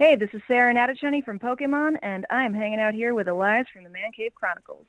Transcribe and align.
Hey, 0.00 0.16
this 0.16 0.30
is 0.32 0.40
Sarah 0.48 0.72
Natochenny 0.72 1.22
from 1.22 1.38
Pokemon, 1.38 1.96
and 2.02 2.24
I'm 2.30 2.54
hanging 2.54 2.80
out 2.80 2.94
here 2.94 3.12
with 3.12 3.28
Elias 3.28 3.66
from 3.70 3.84
the 3.84 3.90
Man 3.90 4.10
Cave 4.16 4.32
Chronicles. 4.34 4.86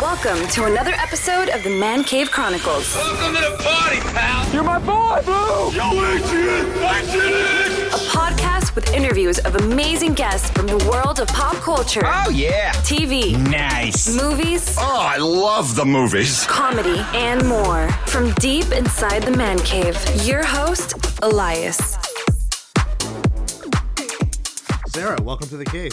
Welcome 0.00 0.46
to 0.50 0.66
another 0.66 0.92
episode 0.92 1.48
of 1.48 1.64
the 1.64 1.70
Man 1.70 2.04
Cave 2.04 2.30
Chronicles, 2.30 2.94
Welcome 2.94 3.34
to 3.34 3.40
the 3.50 3.56
party, 3.64 3.98
pal. 4.14 4.54
You're 4.54 4.62
my 4.62 4.78
boy, 4.78 5.22
Blue! 5.24 5.72
Yo, 5.72 5.90
Adrian, 5.90 6.66
Adrian. 6.84 7.88
a 7.88 7.98
podcast 8.14 8.76
with 8.76 8.92
interviews 8.94 9.40
of 9.40 9.56
amazing 9.56 10.14
guests 10.14 10.48
from 10.50 10.68
the 10.68 10.78
world 10.88 11.18
of 11.18 11.26
pop 11.28 11.56
culture, 11.56 12.02
Oh 12.04 12.30
yeah. 12.30 12.70
TV, 12.84 13.36
Nice. 13.50 14.14
movies, 14.14 14.76
Oh, 14.78 15.00
I 15.00 15.16
love 15.16 15.74
the 15.74 15.84
movies. 15.84 16.44
comedy, 16.46 17.00
and 17.12 17.44
more. 17.48 17.88
From 18.06 18.32
deep 18.34 18.70
inside 18.70 19.24
the 19.24 19.36
Man 19.36 19.58
Cave, 19.58 19.98
your 20.24 20.44
host, 20.44 20.94
Elias. 21.22 21.96
Sarah, 24.92 25.22
welcome 25.22 25.48
to 25.48 25.56
the 25.56 25.64
cave. 25.64 25.92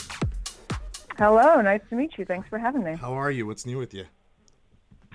Hello, 1.19 1.61
nice 1.61 1.81
to 1.91 1.95
meet 1.95 2.17
you. 2.17 2.25
Thanks 2.25 2.49
for 2.49 2.57
having 2.57 2.83
me. 2.83 2.95
How 2.95 3.13
are 3.13 3.29
you? 3.29 3.45
What's 3.45 3.63
new 3.63 3.77
with 3.77 3.93
you? 3.93 4.05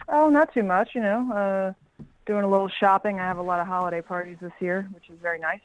Oh, 0.08 0.28
not 0.28 0.54
too 0.54 0.62
much, 0.62 0.90
you 0.94 1.00
know. 1.00 1.32
Uh, 1.32 2.04
doing 2.24 2.44
a 2.44 2.48
little 2.48 2.68
shopping. 2.68 3.18
I 3.18 3.24
have 3.24 3.38
a 3.38 3.42
lot 3.42 3.58
of 3.58 3.66
holiday 3.66 4.00
parties 4.00 4.36
this 4.40 4.52
year, 4.60 4.88
which 4.92 5.10
is 5.10 5.18
very 5.20 5.40
nice. 5.40 5.60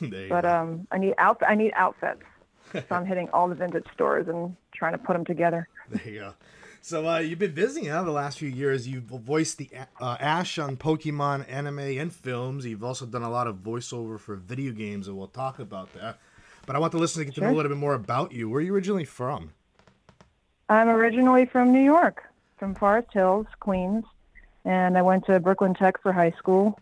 But 0.00 0.44
go. 0.44 0.48
um, 0.48 0.86
I 0.90 0.96
need 0.96 1.14
out. 1.18 1.42
I 1.46 1.54
need 1.54 1.72
outfits, 1.76 2.22
so 2.72 2.82
I'm 2.90 3.04
hitting 3.04 3.28
all 3.34 3.48
the 3.48 3.54
vintage 3.54 3.84
stores 3.92 4.26
and 4.28 4.56
trying 4.72 4.92
to 4.92 4.98
put 4.98 5.12
them 5.12 5.26
together. 5.26 5.68
there 5.90 6.08
you 6.08 6.20
go. 6.20 6.34
So 6.80 7.06
uh, 7.06 7.18
you've 7.18 7.38
been 7.38 7.52
busy 7.52 7.88
huh, 7.88 8.04
the 8.04 8.10
last 8.10 8.38
few 8.38 8.48
years. 8.48 8.88
You've 8.88 9.04
voiced 9.04 9.58
the 9.58 9.68
uh, 10.00 10.16
Ash 10.18 10.58
on 10.58 10.78
Pokemon 10.78 11.44
anime 11.50 11.80
and 11.80 12.10
films. 12.10 12.64
You've 12.64 12.82
also 12.82 13.04
done 13.04 13.22
a 13.22 13.28
lot 13.28 13.46
of 13.46 13.56
voiceover 13.56 14.18
for 14.18 14.36
video 14.36 14.72
games, 14.72 15.06
and 15.06 15.18
we'll 15.18 15.26
talk 15.26 15.58
about 15.58 15.92
that. 15.92 16.18
But 16.66 16.76
I 16.76 16.78
want 16.78 16.92
the 16.92 16.98
listeners 16.98 17.26
to 17.26 17.30
get 17.32 17.34
to 17.36 17.40
know 17.42 17.50
a 17.50 17.56
little 17.56 17.70
bit 17.70 17.78
more 17.78 17.94
about 17.94 18.32
you. 18.32 18.48
Where 18.48 18.58
are 18.58 18.62
you 18.62 18.74
originally 18.74 19.04
from? 19.04 19.50
I'm 20.68 20.88
originally 20.88 21.46
from 21.46 21.72
New 21.72 21.82
York, 21.82 22.22
from 22.58 22.74
Forest 22.74 23.08
Hills, 23.12 23.46
Queens, 23.58 24.04
and 24.64 24.96
I 24.96 25.02
went 25.02 25.26
to 25.26 25.40
Brooklyn 25.40 25.74
Tech 25.74 26.00
for 26.00 26.12
high 26.12 26.32
school. 26.38 26.78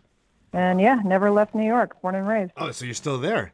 And 0.52 0.80
yeah, 0.80 1.00
never 1.04 1.30
left 1.30 1.54
New 1.54 1.64
York. 1.66 2.00
Born 2.02 2.14
and 2.14 2.26
raised. 2.26 2.52
Oh, 2.56 2.70
so 2.70 2.84
you're 2.84 2.94
still 2.94 3.18
there? 3.18 3.52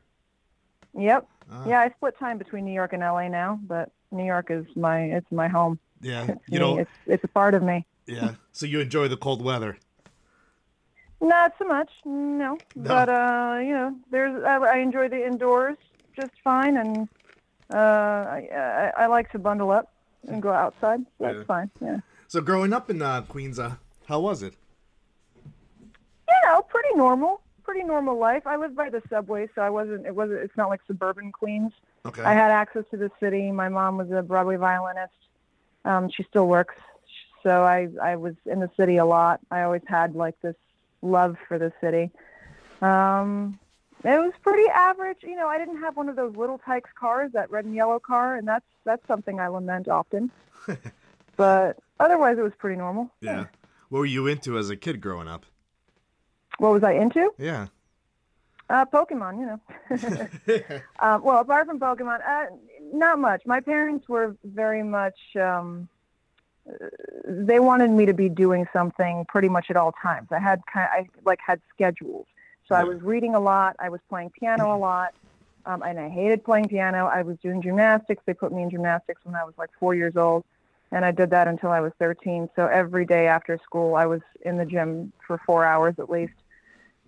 Yep. 0.96 1.26
Ah. 1.52 1.64
Yeah, 1.66 1.80
I 1.80 1.90
split 1.90 2.18
time 2.18 2.38
between 2.38 2.64
New 2.64 2.72
York 2.72 2.92
and 2.92 3.02
LA 3.02 3.28
now, 3.28 3.58
but 3.62 3.90
New 4.10 4.24
York 4.24 4.50
is 4.50 4.64
my 4.76 5.00
it's 5.02 5.30
my 5.32 5.48
home. 5.48 5.78
Yeah. 6.00 6.22
It's 6.28 6.40
You 6.48 6.52
me. 6.52 6.58
know. 6.58 6.78
it's 6.78 6.90
it's 7.06 7.24
a 7.24 7.28
part 7.28 7.54
of 7.54 7.62
me. 7.62 7.84
Yeah. 8.06 8.34
So 8.52 8.66
you 8.66 8.78
enjoy 8.78 9.08
the 9.08 9.16
cold 9.16 9.42
weather? 9.42 9.76
Not 11.20 11.54
so 11.58 11.64
much, 11.64 11.90
no. 12.04 12.56
But 12.76 13.08
uh, 13.08 13.58
you 13.60 13.72
know, 13.72 13.96
there's 14.12 14.44
I, 14.44 14.58
I 14.58 14.76
enjoy 14.78 15.08
the 15.08 15.26
indoors 15.26 15.76
just 16.16 16.32
fine, 16.42 16.76
and 16.76 17.08
uh, 17.72 17.76
I, 17.76 18.48
I 18.54 18.92
I 19.04 19.06
like 19.06 19.30
to 19.32 19.38
bundle 19.38 19.70
up 19.70 19.92
and 20.28 20.40
go 20.42 20.50
outside. 20.52 21.00
So 21.18 21.24
that's 21.24 21.38
Yeah. 21.38 21.44
fine. 21.44 21.70
Yeah. 21.80 21.98
So 22.28 22.40
growing 22.40 22.72
up 22.72 22.90
in 22.90 23.02
uh, 23.02 23.22
Queens, 23.22 23.58
uh, 23.58 23.74
how 24.06 24.20
was 24.20 24.42
it? 24.42 24.54
You 26.28 26.50
know, 26.50 26.62
pretty 26.62 26.94
normal, 26.96 27.40
pretty 27.62 27.82
normal 27.84 28.18
life. 28.18 28.46
I 28.46 28.56
lived 28.56 28.76
by 28.76 28.90
the 28.90 29.02
subway, 29.08 29.48
so 29.54 29.62
I 29.62 29.70
wasn't. 29.70 30.06
It 30.06 30.14
wasn't. 30.14 30.40
It's 30.40 30.56
not 30.56 30.68
like 30.68 30.80
suburban 30.86 31.32
Queens. 31.32 31.72
Okay. 32.06 32.22
I 32.22 32.32
had 32.34 32.50
access 32.50 32.84
to 32.90 32.96
the 32.96 33.10
city. 33.20 33.50
My 33.50 33.68
mom 33.68 33.96
was 33.98 34.10
a 34.10 34.22
Broadway 34.22 34.56
violinist. 34.56 35.12
Um, 35.84 36.10
she 36.10 36.22
still 36.24 36.46
works, 36.48 36.74
so 37.42 37.62
I 37.64 37.88
I 38.02 38.16
was 38.16 38.34
in 38.46 38.60
the 38.60 38.70
city 38.76 38.96
a 38.96 39.04
lot. 39.04 39.40
I 39.50 39.62
always 39.62 39.82
had 39.86 40.14
like 40.14 40.40
this 40.40 40.56
love 41.02 41.36
for 41.46 41.58
the 41.58 41.72
city. 41.80 42.10
Um, 42.80 43.58
it 44.04 44.18
was 44.18 44.32
pretty 44.42 44.68
average. 44.68 45.18
You 45.22 45.36
know, 45.36 45.48
I 45.48 45.58
didn't 45.58 45.80
have 45.80 45.96
one 45.96 46.08
of 46.08 46.16
those 46.16 46.36
Little 46.36 46.58
Tikes 46.58 46.90
cars, 46.98 47.32
that 47.32 47.50
red 47.50 47.64
and 47.64 47.74
yellow 47.74 47.98
car, 47.98 48.36
and 48.36 48.46
that's 48.46 48.66
that's 48.84 49.06
something 49.06 49.40
I 49.40 49.48
lament 49.48 49.88
often. 49.88 50.30
but 51.36 51.78
otherwise, 51.98 52.38
it 52.38 52.42
was 52.42 52.52
pretty 52.58 52.76
normal. 52.76 53.10
yeah. 53.20 53.46
What 53.88 53.98
were 54.00 54.06
you 54.06 54.26
into 54.26 54.58
as 54.58 54.70
a 54.70 54.76
kid 54.76 55.00
growing 55.00 55.28
up? 55.28 55.46
What 56.58 56.72
was 56.72 56.82
I 56.82 56.92
into? 56.92 57.30
Yeah. 57.38 57.68
Uh, 58.70 58.84
Pokemon, 58.86 59.38
you 59.38 59.46
know. 59.46 60.80
um, 60.98 61.22
well, 61.22 61.38
apart 61.38 61.66
from 61.66 61.78
Pokemon, 61.78 62.20
uh, 62.26 62.46
not 62.92 63.18
much. 63.18 63.42
My 63.46 63.60
parents 63.60 64.08
were 64.08 64.36
very 64.42 64.82
much. 64.82 65.18
Um, 65.40 65.88
they 67.26 67.60
wanted 67.60 67.90
me 67.90 68.06
to 68.06 68.14
be 68.14 68.28
doing 68.28 68.66
something 68.72 69.26
pretty 69.28 69.50
much 69.50 69.66
at 69.68 69.76
all 69.76 69.92
times. 69.92 70.28
I 70.30 70.38
had 70.38 70.62
kind, 70.72 70.86
of, 70.86 71.04
I 71.04 71.08
like 71.24 71.40
had 71.46 71.60
schedules, 71.72 72.26
so 72.68 72.74
I 72.74 72.84
was 72.84 73.00
reading 73.02 73.34
a 73.34 73.40
lot. 73.40 73.76
I 73.78 73.88
was 73.88 74.00
playing 74.08 74.30
piano 74.30 74.74
a 74.74 74.78
lot, 74.78 75.14
um, 75.66 75.82
and 75.82 75.98
I 75.98 76.08
hated 76.08 76.44
playing 76.44 76.68
piano. 76.68 77.06
I 77.06 77.22
was 77.22 77.36
doing 77.42 77.62
gymnastics. 77.62 78.22
They 78.26 78.34
put 78.34 78.52
me 78.52 78.62
in 78.62 78.70
gymnastics 78.70 79.20
when 79.24 79.34
I 79.34 79.44
was 79.44 79.54
like 79.58 79.70
four 79.78 79.94
years 79.94 80.16
old, 80.16 80.44
and 80.90 81.04
I 81.04 81.10
did 81.10 81.30
that 81.30 81.48
until 81.48 81.70
I 81.70 81.80
was 81.80 81.92
13. 81.98 82.48
So 82.56 82.66
every 82.66 83.04
day 83.06 83.26
after 83.26 83.58
school, 83.62 83.94
I 83.94 84.06
was 84.06 84.20
in 84.44 84.56
the 84.56 84.64
gym 84.64 85.12
for 85.26 85.40
four 85.46 85.64
hours 85.64 85.94
at 85.98 86.10
least 86.10 86.34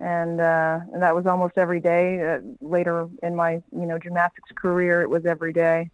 and 0.01 0.41
uh, 0.41 0.81
and 0.93 1.03
that 1.03 1.15
was 1.15 1.27
almost 1.27 1.57
every 1.57 1.81
day. 1.81 2.21
Uh, 2.21 2.41
later 2.61 3.09
in 3.23 3.35
my 3.35 3.63
you 3.73 3.87
know 3.87 3.99
gymnastics 3.99 4.51
career, 4.55 5.03
it 5.03 5.11
was 5.11 5.25
every 5.25 5.53
day. 5.53 5.91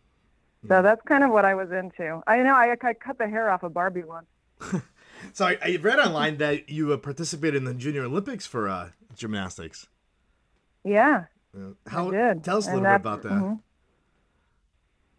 So 0.68 0.80
that's 0.80 1.02
kind 1.02 1.24
of 1.24 1.30
what 1.30 1.44
I 1.44 1.54
was 1.54 1.72
into. 1.72 2.22
I 2.26 2.38
know 2.38 2.54
I, 2.54 2.76
I 2.80 2.94
cut 2.94 3.18
the 3.18 3.28
hair 3.28 3.50
off 3.50 3.64
of 3.64 3.74
Barbie 3.74 4.04
once. 4.04 4.26
So 5.32 5.46
I, 5.46 5.56
I 5.62 5.78
read 5.80 6.00
online 6.00 6.38
that 6.38 6.68
you 6.68 6.92
uh, 6.92 6.96
participated 6.96 7.54
in 7.54 7.64
the 7.64 7.74
Junior 7.74 8.02
Olympics 8.04 8.44
for 8.44 8.68
uh, 8.68 8.90
gymnastics. 9.14 9.86
Yeah, 10.84 11.24
Uh, 11.56 11.74
How? 11.86 12.10
did. 12.10 12.42
Tell 12.44 12.56
us 12.58 12.66
a 12.66 12.70
little 12.74 12.82
bit 12.84 12.94
about 12.96 13.22
that. 13.22 13.32
mhm. 13.32 13.60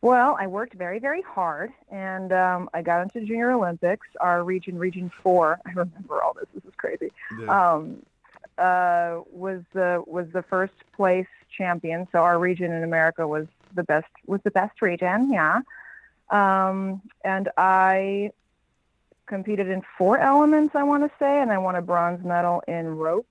Well, 0.01 0.35
I 0.37 0.47
worked 0.47 0.73
very, 0.73 0.99
very 0.99 1.21
hard, 1.21 1.71
and 1.89 2.33
um, 2.33 2.69
I 2.73 2.81
got 2.81 3.01
into 3.03 3.21
Junior 3.21 3.51
Olympics. 3.53 4.05
Our 4.19 4.43
region, 4.43 4.77
Region 4.77 5.09
Four, 5.21 5.59
I 5.65 5.69
remember 5.69 6.21
all 6.21 6.33
this. 6.33 6.47
This 6.53 6.65
is 6.65 6.75
crazy. 6.75 7.11
Yeah. 7.39 7.71
Um, 7.73 8.03
uh, 8.57 9.21
was 9.31 9.61
the 9.73 10.03
was 10.05 10.27
the 10.33 10.43
first 10.43 10.73
place 10.95 11.27
champion. 11.57 12.07
So 12.11 12.19
our 12.19 12.37
region 12.37 12.71
in 12.73 12.83
America 12.83 13.25
was 13.27 13.47
the 13.73 13.83
best 13.83 14.07
was 14.27 14.41
the 14.43 14.51
best 14.51 14.81
region. 14.81 15.31
Yeah, 15.31 15.61
um, 16.29 17.01
and 17.23 17.49
I 17.57 18.31
competed 19.25 19.69
in 19.69 19.83
four 19.97 20.17
elements. 20.17 20.75
I 20.75 20.83
want 20.83 21.03
to 21.09 21.17
say, 21.17 21.41
and 21.41 21.49
I 21.51 21.57
won 21.59 21.75
a 21.75 21.81
bronze 21.81 22.23
medal 22.25 22.61
in 22.67 22.97
rope. 22.97 23.25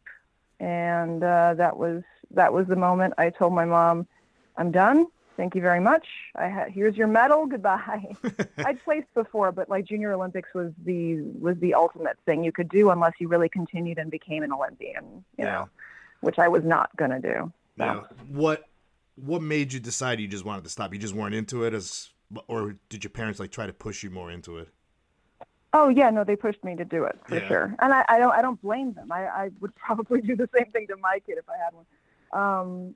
And 0.62 1.24
uh, 1.24 1.54
that 1.54 1.76
was 1.76 2.02
that 2.30 2.52
was 2.52 2.68
the 2.68 2.76
moment 2.76 3.14
I 3.18 3.30
told 3.30 3.52
my 3.52 3.64
mom, 3.64 4.06
"I'm 4.56 4.70
done. 4.70 5.06
Thank 5.36 5.56
you 5.56 5.60
very 5.60 5.80
much. 5.80 6.06
I 6.36 6.48
ha- 6.48 6.66
here's 6.70 6.96
your 6.96 7.08
medal. 7.08 7.46
Goodbye." 7.54 8.14
I'd 8.58 8.82
placed 8.84 9.12
before, 9.12 9.50
but 9.50 9.68
like 9.68 9.84
Junior 9.86 10.12
Olympics 10.12 10.50
was 10.54 10.70
the 10.84 11.20
was 11.40 11.56
the 11.58 11.74
ultimate 11.74 12.16
thing 12.26 12.44
you 12.44 12.52
could 12.52 12.68
do 12.68 12.90
unless 12.90 13.14
you 13.18 13.26
really 13.26 13.48
continued 13.48 13.98
and 13.98 14.08
became 14.08 14.44
an 14.44 14.52
Olympian. 14.52 15.24
You 15.36 15.44
Yeah. 15.46 15.52
know, 15.52 15.68
which 16.20 16.38
I 16.38 16.46
was 16.46 16.62
not 16.62 16.96
gonna 16.96 17.20
do. 17.20 17.52
So. 17.76 17.84
Yeah. 17.84 18.00
What? 18.28 18.64
What 19.16 19.42
made 19.42 19.72
you 19.72 19.80
decide 19.80 20.20
you 20.20 20.28
just 20.28 20.44
wanted 20.44 20.62
to 20.64 20.70
stop? 20.70 20.92
You 20.94 21.00
just 21.00 21.14
weren't 21.14 21.34
into 21.34 21.64
it, 21.64 21.74
as 21.74 22.10
or 22.46 22.76
did 22.88 23.02
your 23.02 23.10
parents 23.10 23.40
like 23.40 23.50
try 23.50 23.66
to 23.66 23.72
push 23.72 24.04
you 24.04 24.10
more 24.10 24.30
into 24.30 24.58
it? 24.58 24.68
Oh 25.74 25.88
yeah, 25.88 26.10
no, 26.10 26.24
they 26.24 26.36
pushed 26.36 26.62
me 26.64 26.76
to 26.76 26.84
do 26.84 27.04
it 27.04 27.18
for 27.26 27.36
Yeah. 27.36 27.48
sure, 27.48 27.74
and 27.80 27.92
I, 27.94 28.04
I 28.08 28.18
don't 28.18 28.32
I 28.32 28.42
don't 28.42 28.60
blame 28.60 28.92
them. 28.92 29.10
I, 29.10 29.26
I 29.26 29.50
would 29.60 29.74
probably 29.86 30.20
do 30.20 30.36
the 30.36 30.48
same 30.56 30.70
thing 30.72 30.86
to 30.88 30.96
my 30.96 31.20
kid 31.26 31.38
if 31.38 31.44
I 31.48 31.56
had 31.56 31.72
one. 31.74 31.86
Um, 32.32 32.94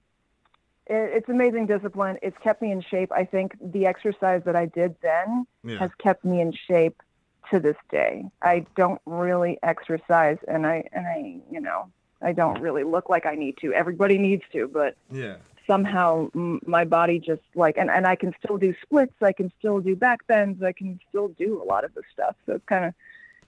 it, 0.87 1.17
it's 1.17 1.29
amazing 1.29 1.67
discipline. 1.67 2.19
It's 2.23 2.37
kept 2.39 2.61
me 2.63 2.71
in 2.73 2.81
shape. 2.83 3.11
I 3.13 3.25
think 3.25 3.57
the 3.63 3.87
exercise 3.87 4.43
that 4.45 4.57
I 4.57 4.67
did 4.67 4.97
then 5.03 5.47
Yeah. 5.65 5.79
has 5.79 5.91
kept 5.99 6.25
me 6.25 6.41
in 6.41 6.53
shape 6.53 7.03
to 7.51 7.61
this 7.61 7.77
day. 7.91 8.25
I 8.43 8.67
don't 8.77 9.01
really 9.07 9.59
exercise, 9.63 10.39
and 10.49 10.67
I 10.67 10.89
and 10.93 11.07
I 11.07 11.41
you 11.51 11.61
know 11.61 11.91
I 12.23 12.33
don't 12.33 12.61
really 12.61 12.85
look 12.85 13.09
like 13.09 13.25
I 13.27 13.37
need 13.37 13.57
to. 13.63 13.73
Everybody 13.73 14.19
needs 14.19 14.43
to, 14.53 14.69
but 14.69 14.97
Yeah. 15.11 15.37
Somehow 15.67 16.29
m- 16.35 16.61
my 16.67 16.85
body 16.85 17.19
just 17.19 17.43
like 17.55 17.77
and, 17.77 17.91
and 17.91 18.07
I 18.07 18.17
can 18.17 18.35
still 18.43 18.59
do 18.59 18.75
splits, 18.83 19.15
I 19.23 19.33
can 19.33 19.53
still 19.59 19.81
do 19.81 19.97
back 19.97 20.27
bends, 20.27 20.63
I 20.63 20.73
can 20.73 21.01
still 21.09 21.29
do 21.29 21.63
a 21.63 21.65
lot 21.65 21.85
of 21.85 21.95
this 21.95 22.05
stuff. 22.13 22.37
So 22.47 22.55
it's 22.55 22.65
kind 22.67 22.85
of 22.85 22.95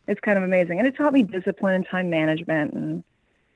it's 0.06 0.20
kind 0.20 0.38
of 0.38 0.44
amazing. 0.44 0.78
And 0.78 0.88
it 0.88 0.96
taught 0.96 1.12
me 1.12 1.22
discipline 1.22 1.74
and 1.74 1.86
time 1.86 2.10
management 2.10 2.72
and 2.72 3.04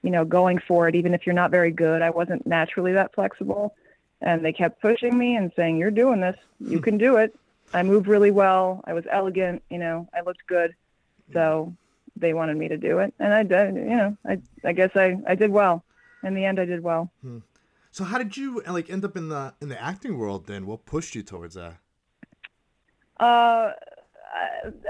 you 0.03 0.11
know, 0.11 0.25
going 0.25 0.59
for 0.59 0.89
it 0.89 0.95
even 0.95 1.15
if 1.15 1.27
you're 1.27 1.35
not 1.35 1.51
very 1.51 1.71
good. 1.71 2.03
I 2.03 2.11
wasn't 2.11 2.47
naturally 2.47 2.93
that 2.93 3.15
flexible 3.15 3.75
and 4.21 4.45
they 4.45 4.53
kept 4.53 4.81
pushing 4.81 5.17
me 5.17 5.37
and 5.37 5.53
saying, 5.57 5.79
"You're 5.79 5.91
doing 5.91 6.21
this. 6.21 6.37
You 6.61 6.79
hmm. 6.79 6.85
can 6.85 6.99
do 6.99 7.17
it." 7.17 7.35
I 7.75 7.83
moved 7.83 8.07
really 8.07 8.31
well. 8.31 8.83
I 8.85 8.93
was 8.93 9.05
elegant, 9.11 9.63
you 9.71 9.79
know, 9.79 10.09
I 10.15 10.21
looked 10.21 10.47
good. 10.47 10.75
Hmm. 11.29 11.33
So 11.33 11.75
they 12.17 12.35
wanted 12.35 12.57
me 12.57 12.69
to 12.69 12.77
do 12.77 12.99
it 12.99 13.15
and 13.19 13.33
I 13.33 13.43
did, 13.43 13.75
you 13.75 13.97
know, 13.97 14.17
I 14.27 14.39
I 14.65 14.73
guess 14.73 14.91
I 14.95 15.19
I 15.27 15.35
did 15.35 15.51
well. 15.51 15.85
In 16.23 16.35
the 16.35 16.45
end 16.45 16.61
I 16.61 16.65
did 16.65 16.83
well. 16.83 17.11
Hmm. 17.23 17.39
So 17.93 18.05
how 18.05 18.17
did 18.19 18.37
you 18.37 18.63
like 18.67 18.89
end 18.91 19.05
up 19.05 19.17
in 19.17 19.29
the 19.29 19.55
in 19.61 19.69
the 19.69 19.81
acting 19.81 20.17
world 20.17 20.47
then? 20.47 20.67
What 20.67 20.87
pushed 20.87 21.15
you 21.15 21.23
towards 21.23 21.55
that? 21.55 21.77
Uh, 23.21 23.73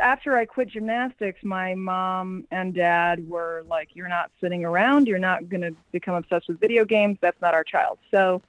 after 0.00 0.36
I 0.36 0.44
quit 0.44 0.68
gymnastics, 0.68 1.40
my 1.42 1.74
mom 1.74 2.46
and 2.52 2.72
dad 2.72 3.28
were 3.28 3.64
like, 3.68 3.88
"You're 3.94 4.08
not 4.08 4.30
sitting 4.40 4.64
around. 4.64 5.08
You're 5.08 5.18
not 5.18 5.48
going 5.48 5.62
to 5.62 5.74
become 5.90 6.14
obsessed 6.14 6.46
with 6.48 6.60
video 6.60 6.84
games. 6.84 7.18
That's 7.20 7.40
not 7.42 7.54
our 7.54 7.64
child." 7.64 7.98
So 8.12 8.40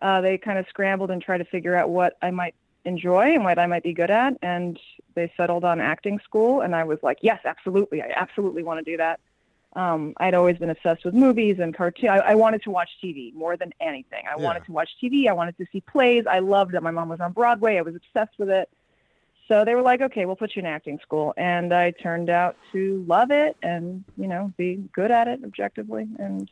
uh, 0.00 0.20
they 0.20 0.38
kind 0.38 0.58
of 0.58 0.66
scrambled 0.68 1.10
and 1.10 1.20
tried 1.20 1.38
to 1.38 1.44
figure 1.44 1.74
out 1.74 1.90
what 1.90 2.16
I 2.22 2.30
might 2.30 2.54
enjoy 2.84 3.34
and 3.34 3.42
what 3.42 3.58
I 3.58 3.66
might 3.66 3.82
be 3.82 3.92
good 3.92 4.10
at, 4.10 4.34
and 4.40 4.78
they 5.14 5.32
settled 5.36 5.64
on 5.64 5.80
acting 5.80 6.20
school. 6.20 6.60
And 6.60 6.76
I 6.76 6.84
was 6.84 6.98
like, 7.02 7.18
yes, 7.20 7.40
absolutely, 7.44 8.00
I 8.02 8.12
absolutely 8.14 8.62
want 8.62 8.84
to 8.84 8.90
do 8.90 8.96
that. 8.98 9.18
Um, 9.76 10.14
I'd 10.16 10.32
always 10.34 10.56
been 10.56 10.70
obsessed 10.70 11.04
with 11.04 11.12
movies 11.14 11.58
and 11.60 11.76
cartoon. 11.76 12.08
I, 12.08 12.16
I 12.18 12.34
wanted 12.34 12.62
to 12.62 12.70
watch 12.70 12.88
TV 13.04 13.32
more 13.34 13.56
than 13.58 13.72
anything. 13.80 14.24
I 14.26 14.38
Yeah. 14.40 14.44
wanted 14.44 14.64
to 14.64 14.72
watch 14.72 14.88
TV. 15.02 15.28
I 15.28 15.32
wanted 15.34 15.56
to 15.58 15.66
see 15.70 15.82
plays. 15.82 16.24
I 16.26 16.38
loved 16.38 16.72
that 16.72 16.82
my 16.82 16.90
mom 16.90 17.10
was 17.10 17.20
on 17.20 17.32
Broadway. 17.32 17.76
I 17.76 17.82
was 17.82 17.94
obsessed 17.94 18.38
with 18.38 18.48
it. 18.48 18.70
So 19.48 19.64
they 19.66 19.74
were 19.74 19.82
like, 19.82 20.00
okay, 20.00 20.24
we'll 20.24 20.34
put 20.34 20.56
you 20.56 20.60
in 20.60 20.66
acting 20.66 20.98
school. 21.00 21.34
And 21.36 21.72
I 21.74 21.90
turned 21.92 22.30
out 22.30 22.56
to 22.72 23.04
love 23.06 23.30
it 23.30 23.56
and, 23.62 24.02
you 24.16 24.26
know, 24.26 24.52
be 24.56 24.82
good 24.92 25.10
at 25.10 25.28
it 25.28 25.40
objectively. 25.44 26.08
And 26.18 26.50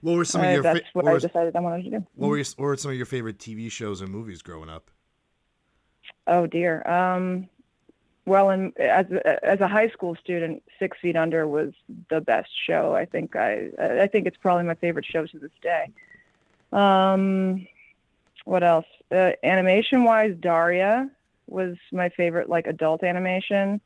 What 0.00 0.16
were 0.16 0.24
some 0.24 0.42
of 0.42 0.50
your 0.50 0.62
that's 0.64 0.80
fa- 0.80 0.84
what 0.94 1.04
what, 1.04 1.14
I 1.14 1.18
decided 1.20 1.54
I 1.56 1.60
wanted 1.60 1.84
to 1.84 1.90
do. 1.90 2.06
what 2.16 2.28
were 2.28 2.36
your, 2.38 2.46
what 2.56 2.64
were 2.64 2.76
some 2.76 2.90
of 2.90 2.96
your 2.96 3.06
favorite 3.06 3.38
TV 3.38 3.70
shows 3.70 4.00
and 4.00 4.10
movies 4.10 4.42
growing 4.42 4.68
up? 4.68 4.90
Oh 6.26 6.46
dear. 6.46 6.86
Um, 6.88 7.48
well, 8.28 8.50
in, 8.50 8.72
as 8.78 9.06
as 9.42 9.60
a 9.60 9.68
high 9.68 9.88
school 9.88 10.14
student, 10.16 10.62
Six 10.78 10.98
Feet 11.00 11.16
Under 11.16 11.46
was 11.46 11.72
the 12.10 12.20
best 12.20 12.50
show. 12.66 12.94
I 12.94 13.04
think 13.04 13.36
I 13.36 13.70
I 13.78 14.06
think 14.06 14.26
it's 14.26 14.36
probably 14.36 14.64
my 14.64 14.74
favorite 14.74 15.06
show 15.06 15.26
to 15.26 15.38
this 15.38 15.50
day. 15.62 15.90
Um, 16.72 17.66
what 18.44 18.62
else? 18.62 18.86
Uh, 19.10 19.32
animation 19.42 20.04
wise, 20.04 20.36
Daria 20.38 21.10
was 21.46 21.76
my 21.92 22.08
favorite 22.10 22.48
like 22.48 22.66
adult 22.66 23.02
animation. 23.02 23.80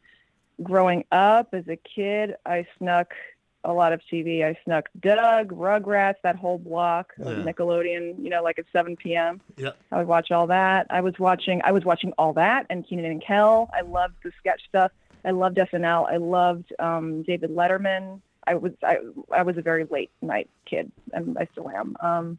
Growing 0.63 1.05
up 1.11 1.55
as 1.55 1.67
a 1.69 1.77
kid, 1.77 2.37
I 2.45 2.67
snuck 2.79 3.15
a 3.65 3.73
lot 3.73 3.93
of 3.93 4.01
TV. 4.13 4.45
I 4.45 4.57
snuck 4.65 4.89
Doug, 5.01 5.53
Rugrats, 5.53 6.17
that 6.23 6.37
whole 6.37 6.59
block 6.59 7.13
of 7.21 7.39
Yeah. 7.39 7.45
Nickelodeon. 7.45 8.23
You 8.23 8.31
know, 8.31 8.43
like 8.43 8.59
at 8.59 8.65
7 8.73 8.97
p.m. 8.97 9.41
Yep. 9.57 9.77
I 9.91 9.99
would 9.99 10.07
watch 10.09 10.31
all 10.31 10.47
that. 10.49 10.87
I 10.91 11.01
was 11.01 11.19
watching. 11.19 11.61
I 11.65 11.73
was 11.73 11.85
watching 11.85 12.13
all 12.19 12.33
that 12.35 12.67
and 12.71 12.87
Kenan 12.87 13.05
and 13.05 13.23
Kel. 13.25 13.71
I 13.73 13.83
loved 13.83 14.15
the 14.25 14.33
sketch 14.39 14.63
stuff. 14.69 14.91
I 15.25 15.31
loved 15.31 15.57
SNL. 15.57 16.11
I 16.13 16.17
loved 16.17 16.73
um, 16.81 17.23
David 17.23 17.51
Letterman. 17.51 18.21
I 18.45 18.57
was 18.57 18.73
I, 18.83 18.99
I 19.33 19.43
was 19.45 19.57
a 19.57 19.63
very 19.63 19.85
late 19.85 20.11
night 20.21 20.51
kid, 20.67 20.91
and 21.13 21.39
I 21.39 21.47
still 21.53 21.71
am. 21.71 21.97
Um, 22.01 22.39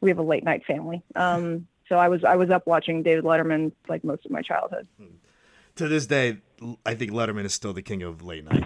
we 0.00 0.10
have 0.10 0.18
a 0.18 0.22
late 0.22 0.44
night 0.44 0.64
family, 0.66 1.02
um, 1.16 1.66
so 1.88 1.96
I 1.96 2.08
was 2.08 2.22
I 2.22 2.36
was 2.36 2.50
up 2.50 2.64
watching 2.68 3.02
David 3.02 3.24
Letterman 3.24 3.72
like 3.88 4.04
most 4.04 4.24
of 4.24 4.30
my 4.30 4.40
childhood. 4.42 4.86
To 5.76 5.88
this 5.88 6.06
day, 6.06 6.38
I 6.86 6.94
think 6.94 7.10
Letterman 7.10 7.44
is 7.44 7.54
still 7.54 7.72
the 7.72 7.82
king 7.82 8.02
of 8.04 8.22
late 8.22 8.44
night. 8.44 8.64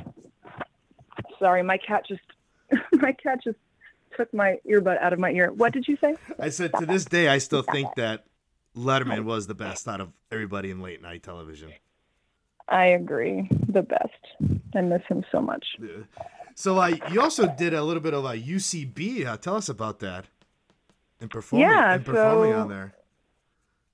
Sorry, 1.40 1.62
my 1.64 1.78
cat 1.78 2.04
just 2.06 2.20
my 2.92 3.12
cat 3.12 3.40
just 3.42 3.58
took 4.16 4.32
my 4.32 4.58
earbud 4.68 5.00
out 5.00 5.12
of 5.12 5.18
my 5.18 5.30
ear. 5.30 5.52
What 5.52 5.72
did 5.72 5.88
you 5.88 5.96
say? 6.00 6.14
I 6.38 6.50
said 6.50 6.72
to 6.78 6.86
this 6.86 7.04
day, 7.04 7.28
I 7.28 7.38
still 7.38 7.62
think 7.62 7.88
that 7.96 8.24
Letterman 8.76 9.24
was 9.24 9.46
the 9.48 9.54
best 9.54 9.88
out 9.88 10.00
of 10.00 10.12
everybody 10.30 10.70
in 10.70 10.80
late 10.80 11.02
night 11.02 11.22
television. 11.22 11.72
I 12.68 12.86
agree. 12.86 13.48
The 13.68 13.82
best. 13.82 14.60
I 14.76 14.80
miss 14.80 15.02
him 15.08 15.24
so 15.32 15.40
much. 15.40 15.66
So, 16.54 16.78
uh, 16.78 16.96
you 17.10 17.20
also 17.20 17.48
did 17.48 17.74
a 17.74 17.82
little 17.82 18.02
bit 18.02 18.14
of 18.14 18.24
a 18.24 18.34
UCB. 18.38 19.26
Uh, 19.26 19.36
tell 19.36 19.56
us 19.56 19.68
about 19.68 19.98
that. 20.00 20.26
And 21.20 21.28
performing, 21.30 21.68
Yeah, 21.68 21.94
and 21.94 22.04
performing 22.04 22.52
so- 22.52 22.60
on 22.60 22.68
there. 22.68 22.94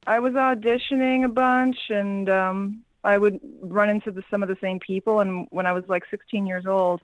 I 0.08 0.20
was 0.20 0.34
auditioning 0.34 1.24
a 1.24 1.28
bunch, 1.28 1.76
and 1.88 2.28
um, 2.28 2.82
I 3.02 3.18
would 3.18 3.40
run 3.60 3.88
into 3.90 4.12
the, 4.12 4.22
some 4.30 4.42
of 4.42 4.48
the 4.48 4.56
same 4.60 4.78
people. 4.78 5.18
And 5.18 5.48
when 5.50 5.66
I 5.66 5.72
was 5.72 5.82
like 5.88 6.04
16 6.10 6.46
years 6.46 6.64
old, 6.64 7.00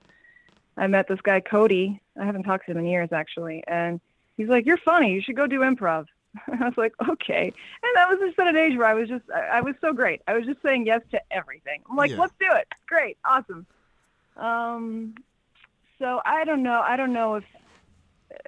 I 0.77 0.87
met 0.87 1.07
this 1.07 1.21
guy 1.21 1.39
Cody. 1.39 2.01
I 2.19 2.25
haven't 2.25 2.43
talked 2.43 2.65
to 2.65 2.71
him 2.71 2.77
in 2.77 2.85
years 2.85 3.11
actually, 3.11 3.63
and 3.67 3.99
he's 4.37 4.47
like, 4.47 4.65
"You're 4.65 4.77
funny. 4.77 5.13
You 5.13 5.21
should 5.21 5.35
go 5.35 5.47
do 5.47 5.59
improv." 5.59 6.07
I 6.47 6.65
was 6.65 6.77
like, 6.77 6.93
"Okay." 7.09 7.45
And 7.83 7.95
that 7.95 8.09
was 8.09 8.19
just 8.19 8.39
at 8.39 8.47
an 8.47 8.57
age 8.57 8.77
where 8.77 8.87
I 8.87 8.93
was 8.93 9.07
just, 9.09 9.25
I, 9.33 9.57
I 9.57 9.61
was 9.61 9.75
so 9.81 9.93
great. 9.93 10.21
I 10.27 10.33
was 10.33 10.45
just 10.45 10.61
saying 10.61 10.85
yes 10.85 11.01
to 11.11 11.21
everything. 11.31 11.81
I'm 11.89 11.95
like, 11.95 12.11
Yeah. 12.11 12.17
"Let's 12.21 12.33
do 12.39 12.47
it. 12.51 12.67
Great, 12.87 13.17
awesome." 13.25 13.65
Um, 14.37 15.15
so 15.99 16.21
I 16.25 16.43
don't 16.43 16.63
know. 16.63 16.81
I 16.81 16.97
don't 16.97 17.13
know 17.13 17.35
if 17.35 17.43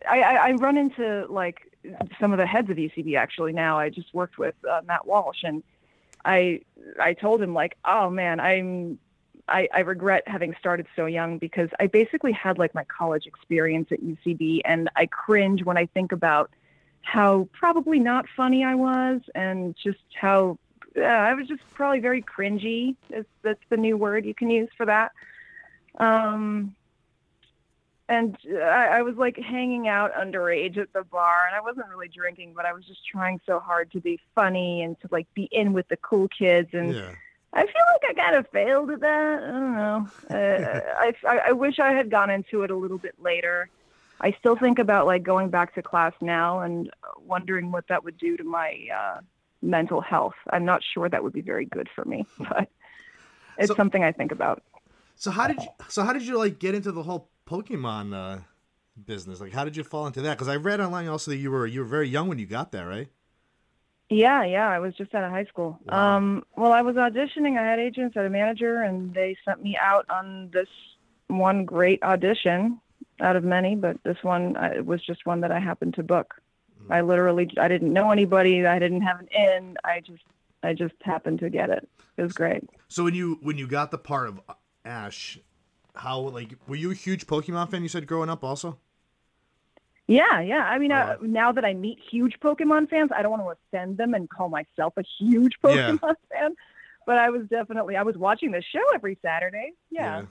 I, 0.10 0.22
I, 0.22 0.50
I 0.50 0.52
run 0.54 0.78
into 0.78 1.26
like 1.30 1.72
some 2.20 2.32
of 2.32 2.38
the 2.38 2.46
heads 2.48 2.70
of 2.70 2.78
UCB 2.78 3.18
actually 3.18 3.54
now. 3.54 3.78
I 3.78 3.90
just 3.90 4.14
worked 4.14 4.38
with 4.38 4.56
uh, 4.70 4.82
Matt 4.86 5.06
Walsh, 5.06 5.44
and 5.44 5.64
I 6.24 6.62
I 7.00 7.14
told 7.14 7.42
him 7.42 7.54
like, 7.54 7.78
oh 7.86 8.10
man, 8.10 8.40
I'm 8.40 9.00
I, 9.48 9.68
I 9.74 9.82
regret 9.82 10.24
having 10.28 10.56
started 10.60 10.88
so 10.96 11.06
young 11.06 11.38
because 11.38 11.70
I 11.80 11.88
basically 11.88 12.32
had 12.32 12.58
like 12.58 12.74
my 12.74 12.84
college 12.86 13.26
experience 13.28 13.90
at 13.92 14.02
UCB, 14.02 14.62
and 14.66 14.90
I 14.96 15.06
cringe 15.06 15.64
when 15.64 15.78
I 15.78 15.86
think 15.88 16.12
about 16.12 16.52
how 17.02 17.48
probably 17.54 18.00
not 18.00 18.26
funny 18.36 18.64
I 18.64 18.76
was, 18.76 19.22
and 19.36 19.76
just 19.76 20.00
how 20.20 20.58
I 20.98 21.34
was 21.36 21.48
just 21.48 21.62
probably 21.74 22.00
very 22.00 22.22
cringy. 22.22 22.96
Is 23.12 23.26
that's 23.44 23.62
the 23.70 23.78
new 23.78 23.98
word 23.98 24.26
you 24.26 24.34
can 24.34 24.50
use 24.50 24.70
for 24.76 24.86
that. 24.88 25.12
Um, 26.00 26.76
and 28.10 28.38
I, 28.48 28.88
I 28.88 29.02
was 29.02 29.16
like 29.16 29.38
hanging 29.38 29.88
out 29.88 30.14
underage 30.14 30.78
at 30.78 30.92
the 30.94 31.04
bar, 31.04 31.46
and 31.48 31.56
I 31.56 31.62
wasn't 31.62 31.88
really 31.90 32.08
drinking, 32.08 32.54
but 32.56 32.66
I 32.66 32.74
was 32.74 32.86
just 32.86 33.06
trying 33.06 33.40
so 33.46 33.60
hard 33.60 33.92
to 33.92 34.00
be 34.00 34.20
funny 34.34 34.82
and 34.82 35.00
to 35.02 35.08
like 35.12 35.28
be 35.34 35.48
in 35.52 35.74
with 35.74 35.88
the 35.88 35.98
cool 35.98 36.28
kids. 36.28 36.70
And 36.74 36.96
Yeah. 36.96 37.12
I 37.56 37.62
feel 37.62 37.84
like 37.94 38.18
I 38.18 38.22
kind 38.22 38.36
of 38.36 38.48
failed 38.50 38.92
at 38.92 39.00
that. 39.00 39.44
I 39.44 39.52
don't 39.52 39.76
know. 39.76 40.08
Uh, 40.30 40.82
I, 41.00 41.14
I 41.28 41.38
I 41.48 41.52
wish 41.54 41.80
I 41.80 41.92
had 41.94 42.12
gone 42.12 42.30
into 42.30 42.64
it 42.64 42.72
a 42.72 42.76
little 42.76 42.98
bit 42.98 43.16
later. 43.22 43.70
I 44.22 44.32
still 44.40 44.56
think 44.56 44.80
about 44.80 45.06
like 45.06 45.24
going 45.24 45.50
back 45.50 45.74
to 45.76 45.82
class 45.82 46.14
now 46.22 46.60
and 46.62 46.90
wondering 47.20 47.72
what 47.72 47.88
that 47.90 48.04
would 48.04 48.18
do 48.18 48.38
to 48.38 48.44
my 48.44 48.78
uh, 48.94 49.20
mental 49.62 50.02
health. 50.02 50.36
I'm 50.52 50.66
not 50.66 50.82
sure 50.94 51.10
that 51.10 51.24
would 51.24 51.34
be 51.34 51.42
very 51.42 51.66
good 51.66 51.90
for 51.96 52.06
me, 52.06 52.26
but 52.40 52.70
it's 53.58 53.68
So- 53.70 53.76
something 53.76 54.04
I 54.04 54.12
think 54.12 54.32
about. 54.32 54.62
So 55.18 55.32
how 55.32 55.48
did 55.48 55.62
you? 55.62 55.70
So 55.88 56.04
how 56.04 56.12
did 56.12 56.24
you 56.24 56.38
like 56.38 56.60
get 56.60 56.76
into 56.76 56.92
the 56.92 57.04
whole 57.04 57.30
Pokemon 57.48 58.14
uh, 58.14 58.40
business? 59.06 59.40
Like, 59.40 59.54
how 59.54 59.64
did 59.64 59.78
you 59.78 59.84
fall 59.86 60.08
into 60.08 60.22
that? 60.24 60.34
Because 60.38 60.50
I 60.50 60.58
read 60.58 60.82
online 60.82 61.08
also 61.08 61.32
that 61.32 61.38
you 61.38 61.52
were 61.52 61.66
you 61.66 61.80
were 61.82 61.86
very 61.88 62.10
young 62.10 62.28
when 62.28 62.38
you 62.38 62.46
got 62.46 62.74
there, 62.74 62.86
right? 62.86 63.08
Yeah, 64.10 64.44
yeah. 64.44 64.68
I 64.68 64.80
was 64.80 64.94
just 64.96 65.14
out 65.16 65.24
of 65.24 65.32
high 65.32 65.46
school. 65.46 65.80
Wow. 65.86 66.18
Um, 66.18 66.44
well, 66.56 66.72
I 66.72 66.82
was 66.82 66.96
auditioning. 66.96 67.58
I 67.60 67.64
had 67.64 67.80
agents, 67.80 68.16
I 68.16 68.22
had 68.22 68.28
a 68.28 68.30
manager, 68.30 68.82
and 68.82 69.14
they 69.14 69.36
sent 69.44 69.64
me 69.64 69.78
out 69.82 70.06
on 70.10 70.50
this 70.54 70.68
one 71.28 71.66
great 71.66 72.04
audition 72.04 72.80
out 73.20 73.36
of 73.36 73.44
many, 73.44 73.76
but 73.76 73.98
this 74.04 74.18
one 74.22 74.56
uh, 74.58 74.84
was 74.84 75.04
just 75.04 75.26
one 75.26 75.42
that 75.42 75.52
I 75.52 75.60
happened 75.60 75.96
to 75.96 76.04
book. 76.04 76.36
I 76.90 77.02
literally, 77.02 77.50
I 77.60 77.68
didn't 77.68 77.92
know 77.92 78.12
anybody. 78.12 78.66
I 78.66 78.78
didn't 78.78 79.02
have 79.02 79.20
an 79.20 79.28
in. 79.36 79.78
I 79.84 80.02
just, 80.02 80.24
I 80.62 80.74
just 80.74 80.94
happened 81.02 81.40
to 81.40 81.50
get 81.50 81.70
it. 81.70 81.90
It 82.18 82.22
was 82.22 82.34
great. 82.34 82.64
So 82.90 83.04
when 83.04 83.16
you 83.16 83.40
when 83.42 83.58
you 83.58 83.68
got 83.68 83.92
the 83.92 83.98
part 83.98 84.28
of 84.28 84.40
Ash, 84.84 85.40
how 85.96 86.20
like 86.20 86.56
were 86.68 86.76
you 86.76 86.92
a 86.92 86.94
huge 86.94 87.26
Pokemon 87.26 87.72
fan? 87.72 87.82
You 87.82 87.90
said 87.90 88.06
growing 88.06 88.30
up 88.30 88.44
also. 88.44 88.78
Yeah, 90.08 90.40
yeah. 90.40 90.66
I 90.66 90.78
mean, 90.78 90.92
uh, 90.92 91.18
Oh. 91.20 91.26
now 91.26 91.52
that 91.52 91.66
I 91.66 91.74
meet 91.74 92.00
huge 92.00 92.40
Pokemon 92.40 92.90
fans, 92.90 93.12
I 93.16 93.22
don't 93.24 93.32
want 93.32 93.44
to 93.44 93.50
offend 93.78 93.98
them 93.98 94.14
and 94.14 94.30
call 94.30 94.50
myself 94.50 94.94
a 94.98 95.04
huge 95.20 95.54
Yeah. 95.64 95.92
Pokemon 95.94 96.16
fan. 96.32 96.56
But 97.08 97.18
I 97.18 97.30
was 97.30 97.48
definitely, 97.48 97.96
I 97.96 98.04
was 98.04 98.16
watching 98.18 98.52
this 98.52 98.66
show 98.66 98.84
every 98.94 99.18
Saturday. 99.22 99.74
yeah. 99.90 100.24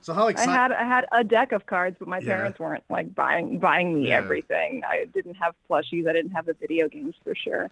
So 0.00 0.14
how 0.14 0.28
I 0.28 0.30
excited? 0.30 0.52
had 0.52 0.72
I 0.72 0.84
had 0.84 1.06
a 1.10 1.24
deck 1.24 1.50
of 1.50 1.66
cards, 1.66 1.96
but 1.98 2.06
my 2.06 2.18
Yeah. 2.20 2.36
parents 2.36 2.60
weren't 2.60 2.84
like 2.88 3.12
buying 3.16 3.58
buying 3.58 3.94
me 3.94 4.08
Yeah. 4.08 4.18
everything. 4.18 4.82
I 4.86 5.06
didn't 5.12 5.34
have 5.34 5.56
plushies. 5.68 6.08
I 6.08 6.12
didn't 6.12 6.30
have 6.30 6.46
the 6.46 6.54
video 6.54 6.88
games 6.88 7.16
for 7.24 7.34
sure. 7.34 7.68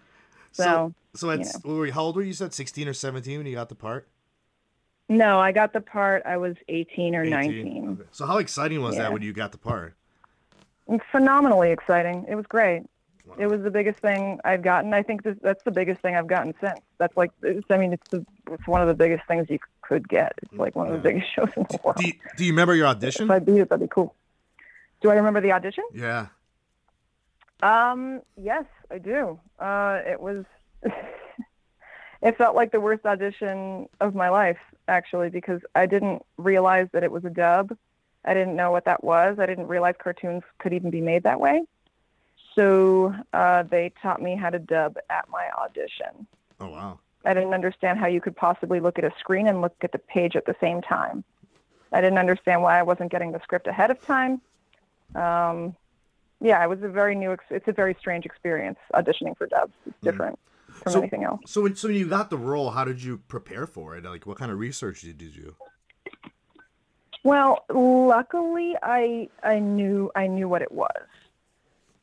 So, 0.51 0.93
so 1.15 1.29
at 1.29 1.39
what 1.39 1.65
were 1.65 1.85
you- 1.85 1.93
how 1.93 2.01
old 2.01 2.17
were 2.17 2.21
you? 2.23 2.27
You 2.29 2.33
said 2.33 2.53
sixteen 2.53 2.89
or 2.89 2.93
seventeen 2.93 3.37
when 3.37 3.47
you 3.47 3.55
got 3.55 3.69
the 3.69 3.75
part. 3.75 4.09
no, 5.07 5.39
I 5.39 5.53
got 5.53 5.71
the 5.71 5.79
part. 5.79 6.23
I 6.25 6.35
was 6.35 6.57
18 6.67 7.15
or 7.15 7.21
18. 7.23 7.31
19. 7.31 7.89
Okay. 7.91 8.09
So 8.11 8.25
how 8.25 8.39
exciting 8.39 8.81
was 8.81 8.95
Yeah. 8.97 9.03
that 9.03 9.13
when 9.13 9.21
you 9.21 9.31
got 9.31 9.53
the 9.53 9.57
part? 9.57 9.95
Phenomenally 11.11 11.71
exciting. 11.71 12.25
It 12.29 12.35
was 12.35 12.45
great. 12.47 12.83
It 13.37 13.47
was 13.47 13.61
the 13.61 13.71
biggest 13.71 13.99
thing 13.99 14.39
I've 14.45 14.61
gotten. 14.61 14.93
I 14.93 15.03
think 15.03 15.23
this, 15.23 15.35
that's 15.41 15.63
the 15.63 15.71
biggest 15.71 16.01
thing 16.01 16.15
I've 16.15 16.27
gotten 16.27 16.53
since. 16.61 16.79
That's 16.97 17.15
like, 17.17 17.31
it's, 17.43 17.67
I 17.69 17.77
mean, 17.77 17.93
it's 17.93 18.07
the 18.09 18.25
it's 18.51 18.65
one 18.67 18.81
of 18.81 18.87
the 18.87 18.93
biggest 18.93 19.27
things 19.27 19.47
you 19.49 19.59
could 19.81 20.07
get. 20.07 20.33
It's 20.41 20.53
like 20.53 20.75
one 20.75 20.87
of 20.87 20.93
the 20.93 20.99
biggest 20.99 21.27
shows 21.35 21.49
in 21.55 21.65
the 21.69 21.79
world. 21.83 21.97
Do 21.97 22.07
you, 22.07 22.13
do 22.37 22.45
you 22.45 22.51
remember 22.51 22.73
your 22.73 22.87
audition? 22.87 23.25
If 23.25 23.31
I 23.31 23.39
beat 23.39 23.59
it, 23.59 23.69
that'd 23.69 23.81
be 23.81 23.93
cool. 23.93 24.15
Do 25.01 25.09
I 25.11 25.15
remember 25.15 25.41
the 25.41 25.51
audition? 25.51 25.83
Yeah. 25.93 26.27
Um, 27.61 28.21
yes, 28.41 28.65
I 28.89 28.97
do. 28.97 29.39
Uh, 29.59 29.99
it 30.05 30.19
was. 30.19 30.45
it 32.21 32.37
felt 32.37 32.55
like 32.55 32.71
the 32.71 32.79
worst 32.79 33.05
audition 33.05 33.87
of 33.99 34.15
my 34.15 34.29
life, 34.29 34.59
actually, 34.87 35.29
because 35.29 35.61
I 35.75 35.85
didn't 35.85 36.23
realize 36.37 36.87
that 36.93 37.03
it 37.03 37.11
was 37.11 37.25
a 37.25 37.29
dub. 37.29 37.75
I 38.27 38.33
didn't 38.33 38.55
know 38.55 38.69
what 38.71 38.85
that 38.85 39.03
was. 39.03 39.39
I 39.39 39.45
didn't 39.45 39.67
realize 39.67 39.95
cartoons 39.97 40.43
could 40.59 40.73
even 40.73 40.91
be 40.91 41.01
made 41.01 41.23
that 41.23 41.39
way. 41.39 41.63
So 42.55 43.15
uh, 43.33 43.63
they 43.63 43.93
taught 44.01 44.21
me 44.21 44.35
how 44.35 44.49
to 44.49 44.59
dub 44.59 44.97
at 45.09 45.29
my 45.29 45.49
audition. 45.57 46.27
Oh 46.59 46.67
wow. 46.67 46.99
I 47.25 47.33
didn't 47.33 47.53
understand 47.53 47.99
how 47.99 48.07
you 48.07 48.21
could 48.21 48.35
possibly 48.35 48.79
look 48.79 48.97
at 48.99 49.05
a 49.05 49.11
screen 49.19 49.47
and 49.47 49.61
look 49.61 49.75
at 49.81 49.91
the 49.91 49.97
page 49.99 50.35
at 50.35 50.45
the 50.45 50.55
same 50.61 50.81
time. 50.81 51.23
I 51.91 52.01
didn't 52.01 52.17
understand 52.19 52.61
why 52.61 52.77
I 52.79 52.83
wasn't 52.83 53.11
getting 53.11 53.31
the 53.31 53.39
script 53.41 53.67
ahead 53.67 53.91
of 53.91 54.01
time. 54.01 54.41
Um, 55.15 55.75
yeah, 56.41 56.63
it 56.63 56.67
was 56.67 56.83
a 56.83 56.89
very 56.89 57.15
new. 57.15 57.31
Ex- 57.31 57.45
it's 57.49 57.67
a 57.67 57.71
very 57.71 57.95
strange 57.99 58.25
experience 58.25 58.77
auditioning 58.93 59.37
for 59.37 59.47
dubs. 59.47 59.73
It's 59.85 59.95
different 60.03 60.37
from 60.67 60.91
So- 60.93 60.99
anything 60.99 61.23
else. 61.23 61.41
So 61.45 61.61
when 61.61 61.75
so 61.75 61.87
when 61.87 61.97
you 61.97 62.07
got 62.07 62.29
the 62.29 62.37
role, 62.37 62.71
how 62.71 62.83
did 62.83 63.01
you 63.01 63.19
prepare 63.29 63.65
for 63.67 63.95
it? 63.95 64.03
Like, 64.03 64.25
what 64.25 64.37
kind 64.37 64.51
of 64.51 64.59
research 64.59 65.01
did 65.01 65.21
you 65.21 65.29
do? 65.31 65.55
Well, 67.27 67.65
luckily, 67.69 68.77
I 68.81 69.27
I 69.43 69.59
knew 69.59 70.09
I 70.15 70.27
knew 70.27 70.47
what 70.47 70.61
it 70.61 70.71
was, 70.71 71.03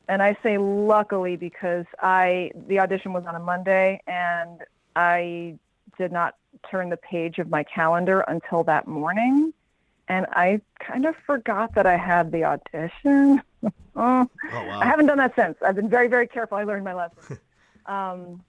and 0.07 0.21
I 0.21 0.37
say 0.43 0.59
luckily 0.59 1.35
because 1.35 1.87
I 1.99 2.51
the 2.67 2.77
audition 2.77 3.11
was 3.11 3.25
on 3.25 3.33
a 3.33 3.39
Monday, 3.39 4.03
and 4.05 4.61
I 4.95 5.57
did 5.97 6.11
not 6.11 6.35
turn 6.69 6.89
the 6.89 6.97
page 6.97 7.39
of 7.39 7.49
my 7.49 7.63
calendar 7.63 8.19
until 8.27 8.63
that 8.65 8.87
morning, 8.87 9.51
and 10.07 10.27
I 10.29 10.61
kind 10.79 11.07
of 11.07 11.15
forgot 11.25 11.73
that 11.73 11.87
I 11.87 11.97
had 11.97 12.31
the 12.31 12.43
audition. 12.43 13.41
oh, 13.63 13.71
Oh 13.95 14.29
wow. 14.51 14.79
I 14.79 14.85
haven't 14.85 15.07
done 15.07 15.17
that 15.17 15.33
since. 15.35 15.57
I've 15.65 15.75
been 15.75 15.89
very, 15.89 16.07
very 16.07 16.27
careful. 16.27 16.59
I 16.59 16.65
learned 16.65 16.85
my 16.85 16.93
lesson. 16.93 17.39
um, 17.87 18.43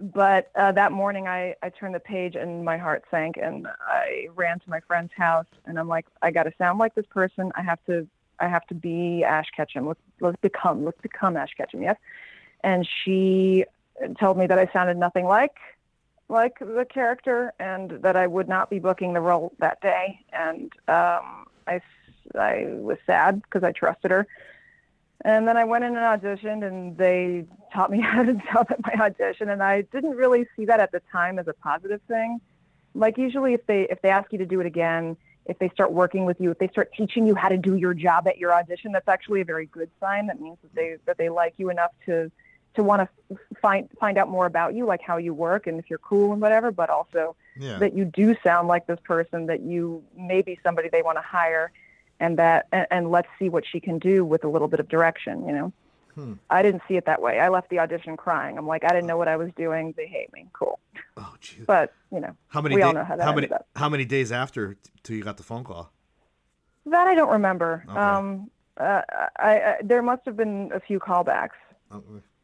but 0.00 0.50
uh, 0.54 0.72
that 0.72 0.92
morning, 0.92 1.28
I, 1.28 1.54
I 1.62 1.68
turned 1.68 1.94
the 1.94 2.00
page 2.00 2.34
and 2.34 2.64
my 2.64 2.78
heart 2.78 3.04
sank, 3.10 3.36
and 3.36 3.66
I 3.80 4.28
ran 4.34 4.58
to 4.60 4.70
my 4.70 4.80
friend's 4.80 5.12
house, 5.16 5.46
and 5.66 5.78
I'm 5.78 5.88
like, 5.88 6.06
I 6.22 6.30
got 6.30 6.44
to 6.44 6.52
sound 6.56 6.78
like 6.78 6.94
this 6.94 7.06
person. 7.06 7.52
I 7.54 7.62
have 7.62 7.78
to, 7.86 8.08
I 8.38 8.48
have 8.48 8.66
to 8.68 8.74
be 8.74 9.24
Ash 9.24 9.50
Ketchum. 9.54 9.86
Let's 9.86 10.00
let's 10.20 10.40
become, 10.40 10.84
let's 10.84 11.00
become 11.00 11.36
Ash 11.36 11.52
Ketchum. 11.56 11.82
Yes. 11.82 11.96
And 12.62 12.88
she 13.04 13.64
told 14.18 14.38
me 14.38 14.46
that 14.46 14.58
I 14.58 14.66
sounded 14.72 14.96
nothing 14.96 15.26
like 15.26 15.56
like 16.28 16.58
the 16.60 16.86
character, 16.88 17.52
and 17.58 17.90
that 18.02 18.16
I 18.16 18.26
would 18.26 18.48
not 18.48 18.70
be 18.70 18.78
booking 18.78 19.12
the 19.12 19.20
role 19.20 19.52
that 19.58 19.80
day. 19.80 20.20
And 20.32 20.72
um, 20.88 21.46
I 21.66 21.80
I 22.38 22.66
was 22.68 22.98
sad 23.06 23.42
because 23.42 23.64
I 23.64 23.72
trusted 23.72 24.10
her. 24.10 24.26
And 25.24 25.46
then 25.46 25.56
I 25.56 25.64
went 25.64 25.84
in 25.84 25.96
and 25.96 26.22
auditioned, 26.22 26.66
and 26.66 26.96
they 26.96 27.44
taught 27.72 27.90
me 27.90 28.00
how 28.02 28.22
to 28.22 28.32
dub 28.32 28.68
at 28.70 28.80
my 28.82 29.04
audition. 29.04 29.50
And 29.50 29.62
I 29.62 29.82
didn't 29.82 30.16
really 30.16 30.46
see 30.56 30.64
that 30.66 30.80
at 30.80 30.92
the 30.92 31.02
time 31.12 31.38
as 31.38 31.48
a 31.48 31.52
positive 31.54 32.00
thing. 32.08 32.40
Like 32.94 33.18
usually, 33.18 33.54
if 33.54 33.66
they 33.66 33.82
if 33.90 34.02
they 34.02 34.08
ask 34.10 34.32
you 34.32 34.38
to 34.38 34.46
do 34.46 34.60
it 34.60 34.66
again, 34.66 35.16
if 35.46 35.58
they 35.58 35.68
start 35.70 35.92
working 35.92 36.24
with 36.24 36.40
you, 36.40 36.50
if 36.50 36.58
they 36.58 36.68
start 36.68 36.92
teaching 36.96 37.26
you 37.26 37.34
how 37.34 37.48
to 37.48 37.56
do 37.56 37.76
your 37.76 37.94
job 37.94 38.26
at 38.26 38.38
your 38.38 38.52
audition, 38.52 38.92
that's 38.92 39.08
actually 39.08 39.40
a 39.40 39.44
very 39.44 39.66
good 39.66 39.90
sign. 40.00 40.26
That 40.26 40.40
means 40.40 40.58
that 40.62 40.74
they 40.74 40.96
that 41.06 41.18
they 41.18 41.28
like 41.28 41.54
you 41.56 41.70
enough 41.70 41.92
to 42.06 42.30
to 42.74 42.82
want 42.82 43.08
to 43.28 43.38
find 43.60 43.88
find 43.98 44.18
out 44.18 44.28
more 44.28 44.46
about 44.46 44.74
you, 44.74 44.86
like 44.86 45.02
how 45.02 45.16
you 45.16 45.34
work 45.34 45.66
and 45.66 45.78
if 45.78 45.88
you're 45.88 45.98
cool 46.00 46.32
and 46.32 46.40
whatever. 46.40 46.70
But 46.70 46.90
also 46.90 47.36
yeah. 47.56 47.78
that 47.78 47.96
you 47.96 48.04
do 48.04 48.36
sound 48.42 48.68
like 48.68 48.86
this 48.86 49.00
person, 49.04 49.46
that 49.46 49.60
you 49.60 50.02
may 50.16 50.42
be 50.42 50.58
somebody 50.62 50.88
they 50.88 51.02
want 51.02 51.18
to 51.18 51.22
hire, 51.22 51.72
and 52.20 52.38
that 52.38 52.66
and, 52.70 52.86
and 52.90 53.10
let's 53.10 53.28
see 53.38 53.48
what 53.48 53.64
she 53.66 53.80
can 53.80 53.98
do 53.98 54.24
with 54.24 54.44
a 54.44 54.48
little 54.48 54.68
bit 54.68 54.78
of 54.80 54.88
direction. 54.88 55.46
You 55.46 55.52
know, 55.52 55.72
Hmm. 56.14 56.32
I 56.50 56.62
didn't 56.62 56.82
see 56.88 56.96
it 56.96 57.06
that 57.06 57.22
way. 57.22 57.38
I 57.38 57.48
left 57.50 57.70
the 57.70 57.78
audition 57.78 58.16
crying. 58.16 58.58
I'm 58.58 58.66
like, 58.66 58.82
I 58.84 58.88
didn't 58.88 59.06
know 59.06 59.16
what 59.16 59.28
I 59.28 59.36
was 59.36 59.50
doing. 59.56 59.94
They 59.96 60.06
hate 60.06 60.32
me. 60.32 60.46
Cool, 60.52 60.78
oh 61.16 61.34
jeez. 61.40 61.66
but 61.66 61.92
you 62.12 62.18
know 62.20 62.34
How 62.48 62.60
many? 62.60 62.74
we 62.74 62.82
all 62.82 62.92
know 62.92 63.04
how 63.04 63.14
that 63.16 63.22
how 63.24 63.30
many? 63.32 63.46
ended 63.46 63.52
up. 63.52 63.66
How 63.76 63.88
many 63.88 64.04
days 64.04 64.30
after 64.32 64.74
t- 64.74 64.90
till 65.04 65.16
you 65.16 65.22
got 65.22 65.36
the 65.36 65.42
phone 65.44 65.62
call? 65.64 65.92
that 66.86 67.06
I 67.06 67.14
don't 67.14 67.30
remember. 67.30 67.84
Okay. 67.88 67.96
Um, 67.98 68.50
uh, 68.76 69.02
I, 69.38 69.50
I 69.60 69.76
there 69.84 70.02
must 70.02 70.22
have 70.24 70.36
been 70.36 70.70
a 70.74 70.80
few 70.80 70.98
callbacks. 70.98 71.50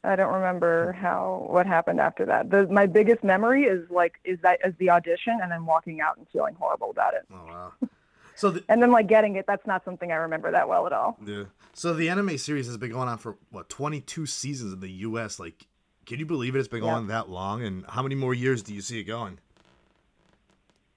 I 0.05 0.15
don't 0.15 0.33
remember 0.33 0.93
how 0.93 1.47
what 1.49 1.67
happened 1.67 1.99
after 1.99 2.25
that. 2.27 2.51
The, 2.51 2.69
my 2.69 2.87
biggest 2.87 3.25
memory 3.25 3.65
is 3.65 3.91
like 3.91 4.15
is 4.25 4.39
that 4.43 4.61
is 4.65 4.75
the 4.79 4.91
audition 4.91 5.39
and 5.43 5.51
then 5.51 5.67
walking 5.67 6.01
out 6.01 6.17
and 6.17 6.27
feeling 6.33 6.55
horrible 6.55 6.91
about 6.91 7.15
it. 7.15 7.23
oh 7.33 7.45
wow. 7.47 7.73
So 8.37 8.51
the, 8.51 8.65
And 8.69 8.81
then 8.83 8.93
like 8.93 9.07
getting 9.09 9.35
it, 9.37 9.47
that's 9.47 9.67
not 9.67 9.85
something 9.85 10.13
I 10.13 10.17
remember 10.17 10.51
that 10.53 10.69
well 10.69 10.87
at 10.87 10.93
all. 10.93 11.19
yeah. 11.27 11.45
So 11.73 11.93
the 11.93 12.09
anime 12.09 12.39
series 12.39 12.67
has 12.69 12.77
been 12.77 12.91
going 12.91 13.09
on 13.09 13.19
for 13.19 13.37
what 13.51 13.69
22 13.69 14.25
seasons 14.27 14.73
in 14.73 14.81
the 14.81 14.91
U.S. 14.91 15.39
Like, 15.39 15.67
can 16.07 16.19
you 16.19 16.25
believe 16.27 16.55
it? 16.55 16.59
It's 16.61 16.69
been 16.69 16.85
Yeah. 16.85 16.93
going 16.95 17.07
that 17.09 17.29
long. 17.29 17.63
And 17.63 17.85
how 17.89 18.03
many 18.03 18.15
more 18.15 18.33
years 18.35 18.63
do 18.63 18.73
you 18.73 18.81
see 18.81 19.01
it 19.01 19.05
going? 19.05 19.39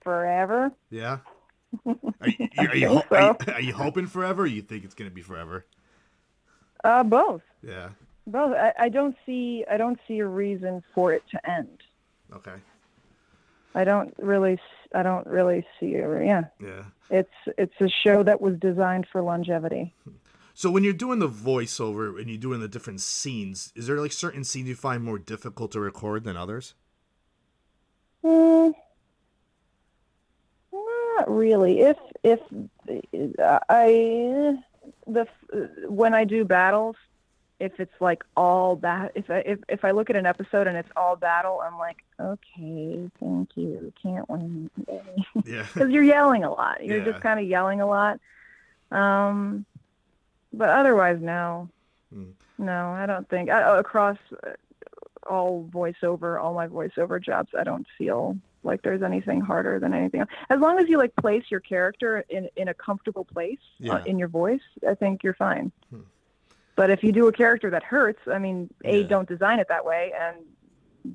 Forever. 0.01 0.71
Yeah. 0.89 1.19
Are 1.85 1.93
you, 2.27 2.47
are, 2.57 2.75
you, 2.75 3.01
are, 3.11 3.21
you, 3.21 3.53
are 3.53 3.61
you 3.61 3.73
hoping 3.73 4.07
forever? 4.07 4.43
Or 4.43 4.47
you 4.47 4.61
think 4.63 4.83
it's 4.83 4.95
gonna 4.95 5.11
be 5.11 5.21
forever? 5.21 5.65
Uh, 6.83 7.03
both. 7.03 7.41
Yeah. 7.61 7.89
Both. 8.25 8.55
I, 8.55 8.73
I 8.79 8.89
don't 8.89 9.15
see 9.25 9.63
I 9.69 9.77
don't 9.77 9.99
see 10.07 10.17
a 10.19 10.25
reason 10.25 10.83
for 10.95 11.13
it 11.13 11.23
to 11.31 11.49
end. 11.49 11.77
Okay. 12.33 12.55
I 13.75 13.83
don't 13.83 14.13
really 14.17 14.59
I 14.93 15.03
don't 15.03 15.27
really 15.27 15.65
see 15.79 15.91
yeah. 15.91 16.45
Yeah. 16.59 16.83
It's 17.09 17.29
it's 17.57 17.79
a 17.79 17.89
show 17.89 18.23
that 18.23 18.41
was 18.41 18.57
designed 18.57 19.07
for 19.11 19.21
longevity. 19.21 19.93
So 20.53 20.69
when 20.69 20.83
you're 20.83 20.93
doing 20.93 21.19
the 21.19 21.29
voiceover 21.29 22.19
and 22.19 22.29
you're 22.29 22.37
doing 22.37 22.59
the 22.59 22.67
different 22.67 23.01
scenes, 23.01 23.71
is 23.75 23.87
there 23.87 23.99
like 23.99 24.11
certain 24.11 24.43
scenes 24.43 24.67
you 24.67 24.75
find 24.75 25.03
more 25.03 25.17
difficult 25.17 25.71
to 25.71 25.79
record 25.79 26.25
than 26.25 26.35
others? 26.35 26.73
Mm, 28.23 28.73
not 30.73 31.31
really. 31.31 31.79
If 31.79 31.97
if 32.23 32.39
uh, 33.39 33.59
I 33.69 34.57
the 35.07 35.27
when 35.87 36.13
I 36.13 36.25
do 36.25 36.43
battles, 36.43 36.97
if 37.59 37.79
it's 37.79 37.99
like 37.99 38.23
all 38.37 38.77
that, 38.77 39.11
if 39.15 39.29
I 39.29 39.39
if 39.39 39.59
if 39.67 39.83
I 39.85 39.91
look 39.91 40.09
at 40.09 40.15
an 40.15 40.25
episode 40.25 40.67
and 40.67 40.77
it's 40.77 40.89
all 40.95 41.15
battle, 41.15 41.61
I'm 41.63 41.77
like, 41.77 41.97
okay, 42.19 43.09
thank 43.19 43.49
you, 43.55 43.91
can't 44.01 44.29
win, 44.29 44.69
Yeah. 45.45 45.65
because 45.73 45.89
you're 45.91 46.03
yelling 46.03 46.43
a 46.43 46.51
lot. 46.51 46.83
You're 46.85 46.99
Yeah. 46.99 47.05
just 47.11 47.21
kind 47.21 47.39
of 47.39 47.45
yelling 47.45 47.81
a 47.81 47.85
lot. 47.87 48.19
Um, 48.91 49.65
but 50.53 50.69
otherwise, 50.69 51.19
no, 51.21 51.69
Hmm. 52.13 52.31
no, 52.57 52.91
I 52.91 53.05
don't 53.05 53.27
think 53.29 53.49
I, 53.49 53.77
across 53.77 54.17
uh, 54.43 54.51
all 55.29 55.67
voiceover, 55.71 56.41
all 56.41 56.53
my 56.55 56.67
voiceover 56.67 57.21
jobs, 57.23 57.49
I 57.57 57.63
don't 57.63 57.85
feel 57.97 58.35
like 58.63 58.81
there's 58.81 59.03
anything 59.03 59.41
harder 59.41 59.79
than 59.79 59.93
anything 59.93 60.21
else. 60.21 60.29
As 60.49 60.59
long 60.59 60.79
as 60.79 60.89
you 60.89 60.97
like 60.97 61.15
place 61.17 61.43
your 61.49 61.59
character 61.59 62.25
in 62.29 62.49
in 62.55 62.67
a 62.69 62.73
comfortable 62.73 63.25
place 63.25 63.59
uh, 63.89 64.01
in 64.05 64.17
your 64.17 64.27
voice, 64.27 64.61
I 64.87 64.95
think 64.95 65.23
you're 65.23 65.35
fine. 65.35 65.71
Hmm. 65.89 66.01
But 66.79 66.89
if 66.89 67.03
you 67.03 67.11
do 67.11 67.27
a 67.27 67.31
character 67.33 67.69
that 67.71 67.83
hurts, 67.83 68.21
I 68.31 68.39
mean, 68.39 68.69
a 68.85 69.01
Yeah. 69.01 69.07
don't 69.07 69.27
design 69.27 69.59
it 69.59 69.67
that 69.67 69.83
way, 69.83 70.13
and 70.17 70.37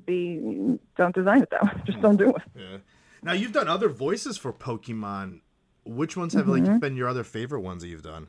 b 0.05 0.77
don't 0.95 1.15
design 1.15 1.41
it 1.41 1.49
that 1.49 1.63
way. 1.63 1.71
Just 1.87 2.01
don't 2.01 2.17
do 2.17 2.29
it. 2.35 2.43
Yeah. 2.55 2.77
Now 3.23 3.33
you've 3.33 3.51
done 3.51 3.67
other 3.67 3.89
voices 3.89 4.37
for 4.37 4.53
Pokemon. 4.53 5.41
Which 5.83 6.15
ones 6.15 6.33
have 6.35 6.45
Mm-hmm. 6.45 6.65
like 6.73 6.79
been 6.81 6.95
your 6.95 7.07
other 7.07 7.23
favorite 7.23 7.61
ones 7.61 7.81
that 7.81 7.87
you've 7.89 8.03
done? 8.03 8.27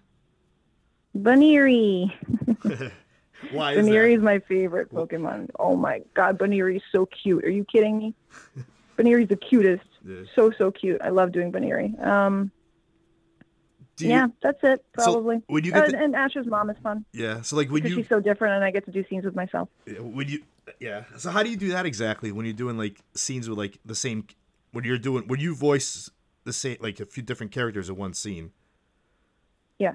Baniri. 1.15 2.11
Why 3.53 3.73
is 3.73 3.85
Baniri 3.87 4.13
that? 4.15 4.19
is 4.19 4.23
my 4.23 4.39
favorite 4.39 4.91
Pokemon. 4.91 5.51
Oh 5.59 5.77
my 5.77 6.01
god, 6.15 6.39
Baniri 6.39 6.77
is 6.77 6.83
so 6.91 7.05
cute. 7.05 7.45
Are 7.45 7.51
you 7.51 7.65
kidding 7.71 7.99
me? 7.99 8.15
Baniri's 8.99 9.29
the 9.29 9.37
cutest. 9.37 9.85
Yeah. 10.07 10.23
So 10.35 10.53
so 10.57 10.71
cute. 10.71 11.03
I 11.03 11.11
love 11.11 11.33
doing 11.33 11.53
Baniri. 11.53 12.03
Um, 12.03 12.51
you, 14.05 14.11
yeah, 14.11 14.27
that's 14.43 14.59
it 14.63 14.85
So, 14.99 15.05
probably. 15.05 15.43
when 15.47 15.65
you 15.65 15.73
get 15.73 15.85
Uh, 15.85 15.91
the- 15.91 15.99
and 15.99 16.15
Ash's 16.17 16.47
mom 16.47 16.71
is 16.71 16.77
fun 16.83 17.05
Yeah. 17.13 17.43
So 17.43 17.57
like 17.57 17.69
when 17.71 17.83
because 17.83 17.97
you 17.97 18.03
she's 18.03 18.09
so 18.09 18.21
different, 18.21 18.55
and 18.55 18.65
I 18.65 18.71
get 18.71 18.85
to 18.87 18.91
do 18.91 19.05
scenes 19.09 19.25
with 19.25 19.35
myself. 19.35 19.69
when 20.01 20.29
you 20.29 20.43
yeah. 20.81 21.05
So 21.17 21.31
how 21.31 21.43
do 21.43 21.51
you 21.51 21.57
do 21.57 21.69
that 21.69 21.87
exactly 21.87 22.33
when 22.33 22.45
you're 22.47 22.53
doing 22.55 22.77
like 22.77 23.01
scenes 23.15 23.49
with 23.49 23.59
like 23.59 23.79
the 23.85 23.95
same 23.95 24.27
when 24.73 24.85
you're 24.85 24.99
doing 24.99 25.27
when 25.29 25.41
you 25.41 25.55
voice 25.55 26.11
the 26.45 26.53
same 26.53 26.77
like 26.81 27.01
a 27.01 27.07
few 27.07 27.23
different 27.23 27.53
characters 27.53 27.89
in 27.89 27.97
one 27.97 28.13
scene? 28.15 28.53
Yeah. 29.79 29.95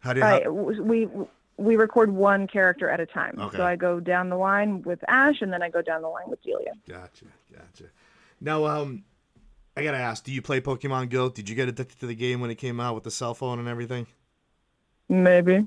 How 0.00 0.12
do 0.12 0.20
you 0.20 0.26
I, 0.26 0.48
we 0.48 1.08
we 1.56 1.76
record 1.76 2.10
one 2.10 2.46
character 2.46 2.88
at 2.88 3.00
a 3.00 3.06
time. 3.06 3.34
Okay. 3.38 3.56
So 3.58 3.64
I 3.66 3.76
go 3.76 4.00
down 4.00 4.30
the 4.30 4.36
line 4.36 4.82
with 4.82 4.98
Ash, 5.08 5.42
and 5.42 5.52
then 5.52 5.62
I 5.62 5.68
go 5.68 5.82
down 5.82 6.00
the 6.00 6.08
line 6.08 6.24
with 6.28 6.42
Delia. 6.42 6.72
Gotcha, 6.88 7.26
gotcha. 7.52 7.84
Now, 8.40 8.64
um, 8.64 9.04
I 9.80 9.84
gotta 9.84 9.98
ask: 9.98 10.24
Do 10.24 10.32
you 10.32 10.42
play 10.42 10.60
Pokemon 10.60 11.08
Go? 11.08 11.30
Did 11.30 11.48
you 11.48 11.54
get 11.54 11.68
addicted 11.68 11.98
to 12.00 12.06
the 12.06 12.14
game 12.14 12.40
when 12.40 12.50
it 12.50 12.56
came 12.56 12.80
out 12.80 12.94
with 12.94 13.04
the 13.04 13.10
cell 13.10 13.32
phone 13.32 13.58
and 13.58 13.66
everything? 13.66 14.06
Maybe. 15.08 15.66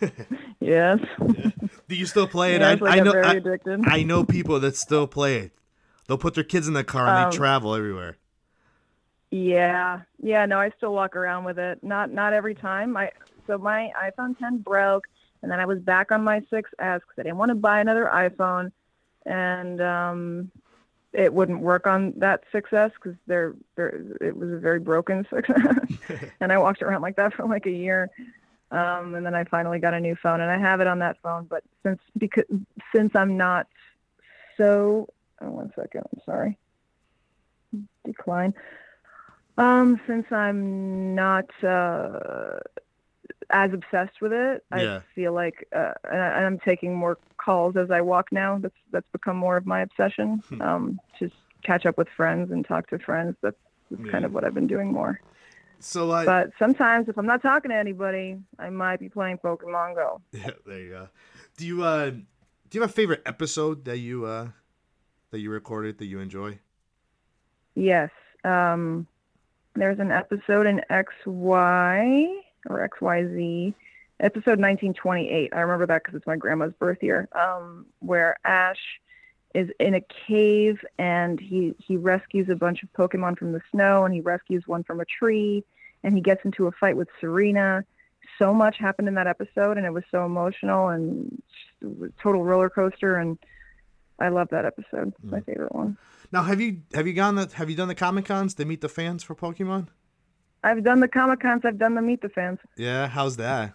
yes. 0.60 0.98
Do 1.88 1.94
you 1.94 2.06
still 2.06 2.26
play 2.26 2.54
it? 2.54 2.62
Yes, 2.62 2.80
I, 2.80 2.86
I 2.86 2.90
I 2.92 3.00
know. 3.00 3.12
I. 3.22 3.40
I 3.98 4.02
know 4.02 4.24
people 4.24 4.60
that 4.60 4.76
still 4.76 5.06
play 5.06 5.36
it. 5.36 5.52
They'll 6.06 6.18
put 6.18 6.34
their 6.34 6.44
kids 6.44 6.68
in 6.68 6.74
the 6.74 6.84
car 6.84 7.06
and 7.06 7.18
Um, 7.18 7.30
they 7.30 7.36
travel 7.36 7.74
everywhere. 7.74 8.16
Yeah, 9.30 10.00
yeah. 10.22 10.46
No, 10.46 10.58
I 10.58 10.70
still 10.76 10.94
walk 10.94 11.14
around 11.14 11.44
with 11.44 11.58
it. 11.58 11.82
Not 11.82 12.10
not 12.10 12.32
every 12.32 12.54
time. 12.54 12.96
I 12.96 13.10
so 13.46 13.58
my 13.58 13.90
iPhone 14.02 14.38
10 14.38 14.58
broke, 14.58 15.04
and 15.42 15.50
then 15.50 15.60
I 15.60 15.66
was 15.66 15.80
back 15.80 16.10
on 16.12 16.24
my 16.24 16.40
6S 16.40 16.62
because 16.78 17.02
I 17.18 17.22
didn't 17.24 17.36
want 17.36 17.50
to 17.50 17.56
buy 17.56 17.80
another 17.80 18.10
iPhone, 18.10 18.72
and 19.26 19.82
um, 19.82 20.50
it 21.14 21.32
wouldn't 21.32 21.60
work 21.60 21.86
on 21.86 22.12
that 22.16 22.42
6S 22.52 22.92
because 22.94 23.16
they're, 23.26 23.54
they're 23.76 24.02
it 24.20 24.36
was 24.36 24.50
a 24.50 24.58
very 24.58 24.80
broken 24.80 25.26
success 25.34 25.78
and 26.40 26.52
I 26.52 26.58
walked 26.58 26.82
around 26.82 27.02
like 27.02 27.16
that 27.16 27.34
for 27.34 27.46
like 27.46 27.66
a 27.66 27.70
year. 27.70 28.10
Um, 28.70 29.14
and 29.14 29.24
then 29.24 29.34
I 29.36 29.44
finally 29.44 29.78
got 29.78 29.94
a 29.94 30.00
new 30.00 30.16
phone, 30.16 30.40
and 30.40 30.50
I 30.50 30.58
have 30.58 30.80
it 30.80 30.88
on 30.88 30.98
that 30.98 31.16
phone. 31.22 31.44
But 31.44 31.62
since 31.84 32.00
because 32.18 32.44
since 32.92 33.14
I'm 33.14 33.36
not 33.36 33.68
so, 34.56 35.08
oh, 35.40 35.50
one 35.50 35.72
second, 35.76 36.02
I'm 36.12 36.20
sorry, 36.26 36.58
decline. 38.04 38.52
Um, 39.58 40.00
since 40.08 40.26
I'm 40.32 41.14
not 41.14 41.44
uh, 41.62 42.58
as 43.50 43.72
obsessed 43.72 44.20
with 44.20 44.32
it. 44.32 44.64
Yeah. 44.76 44.96
I 44.98 45.02
feel 45.14 45.32
like, 45.32 45.66
uh, 45.74 45.92
and 46.10 46.20
I- 46.20 46.42
I'm 46.44 46.58
taking 46.58 46.94
more 46.94 47.18
calls 47.36 47.76
as 47.76 47.90
I 47.90 48.00
walk 48.00 48.32
now. 48.32 48.58
That's 48.58 48.74
that's 48.90 49.06
become 49.12 49.36
more 49.36 49.56
of 49.56 49.66
my 49.66 49.80
obsession. 49.80 50.42
Hmm. 50.48 50.62
um, 50.62 51.00
just 51.18 51.34
catch 51.62 51.86
up 51.86 51.96
with 51.98 52.08
friends 52.16 52.50
and 52.52 52.64
talk 52.66 52.88
to 52.90 52.98
friends. 52.98 53.36
That's, 53.42 53.56
that's 53.90 54.10
kind 54.10 54.24
of 54.24 54.32
what 54.34 54.44
I've 54.44 54.54
been 54.54 54.66
doing 54.66 54.92
more. 54.92 55.20
So 55.80 56.10
uh, 56.10 56.24
But 56.24 56.50
sometimes, 56.58 57.08
if 57.08 57.18
I'm 57.18 57.26
not 57.26 57.42
talking 57.42 57.70
to 57.70 57.76
anybody, 57.76 58.38
I 58.58 58.70
might 58.70 59.00
be 59.00 59.08
playing 59.08 59.38
Pokemon 59.38 59.94
Go. 59.96 60.20
yeah, 60.32 60.50
there 60.66 60.80
you 60.80 60.90
go. 60.90 61.08
Do 61.56 61.66
you 61.66 61.82
uh 61.84 62.10
do 62.10 62.22
you 62.72 62.80
have 62.80 62.90
a 62.90 62.92
favorite 62.92 63.22
episode 63.26 63.84
that 63.84 63.98
you 63.98 64.24
uh 64.24 64.48
that 65.30 65.40
you 65.40 65.50
recorded 65.50 65.98
that 65.98 66.06
you 66.06 66.20
enjoy? 66.20 66.58
Yes. 67.74 68.10
Um, 68.44 69.06
there's 69.74 69.98
an 69.98 70.12
episode 70.12 70.66
in 70.66 70.80
XY 70.90 72.28
or 72.68 72.88
XYZ, 72.88 73.74
episode 74.20 74.60
1928. 74.60 75.52
I 75.52 75.60
remember 75.60 75.86
that 75.86 76.02
because 76.02 76.16
it's 76.16 76.26
my 76.26 76.36
grandma's 76.36 76.72
birth 76.78 77.02
year, 77.02 77.28
um, 77.32 77.86
where 78.00 78.36
Ash 78.44 78.78
is 79.54 79.68
in 79.78 79.94
a 79.94 80.00
cave 80.26 80.84
and 80.98 81.38
he, 81.38 81.74
he 81.78 81.96
rescues 81.96 82.48
a 82.48 82.56
bunch 82.56 82.82
of 82.82 82.92
Pokemon 82.92 83.38
from 83.38 83.52
the 83.52 83.60
snow 83.70 84.04
and 84.04 84.12
he 84.12 84.20
rescues 84.20 84.64
one 84.66 84.82
from 84.82 85.00
a 85.00 85.04
tree 85.04 85.64
and 86.02 86.14
he 86.14 86.20
gets 86.20 86.44
into 86.44 86.66
a 86.66 86.72
fight 86.72 86.96
with 86.96 87.08
Serena. 87.20 87.84
So 88.38 88.52
much 88.52 88.78
happened 88.78 89.06
in 89.06 89.14
that 89.14 89.28
episode 89.28 89.76
and 89.76 89.86
it 89.86 89.92
was 89.92 90.02
so 90.10 90.24
emotional 90.24 90.88
and 90.88 91.40
total 92.20 92.42
roller 92.42 92.68
coaster 92.68 93.16
and 93.16 93.38
I 94.18 94.28
love 94.28 94.48
that 94.50 94.64
episode. 94.64 95.12
It's 95.22 95.32
my 95.32 95.40
favorite 95.40 95.74
one. 95.74 95.96
Now, 96.30 96.42
have 96.42 96.60
you 96.60 96.82
have 96.94 97.06
you 97.06 97.12
gone 97.12 97.34
the 97.34 97.50
have 97.54 97.68
you 97.68 97.76
done 97.76 97.88
the 97.88 97.94
Comic 97.94 98.26
Cons 98.26 98.54
to 98.54 98.64
meet 98.64 98.80
the 98.80 98.88
fans 98.88 99.22
for 99.22 99.34
Pokemon? 99.34 99.88
I've 100.64 100.82
done 100.82 101.00
the 101.00 101.08
Comic 101.08 101.40
Cons. 101.40 101.62
I've 101.64 101.78
done 101.78 101.94
the 101.94 102.02
Meet 102.02 102.22
the 102.22 102.30
Fans. 102.30 102.58
Yeah, 102.76 103.06
how's 103.06 103.36
that? 103.36 103.74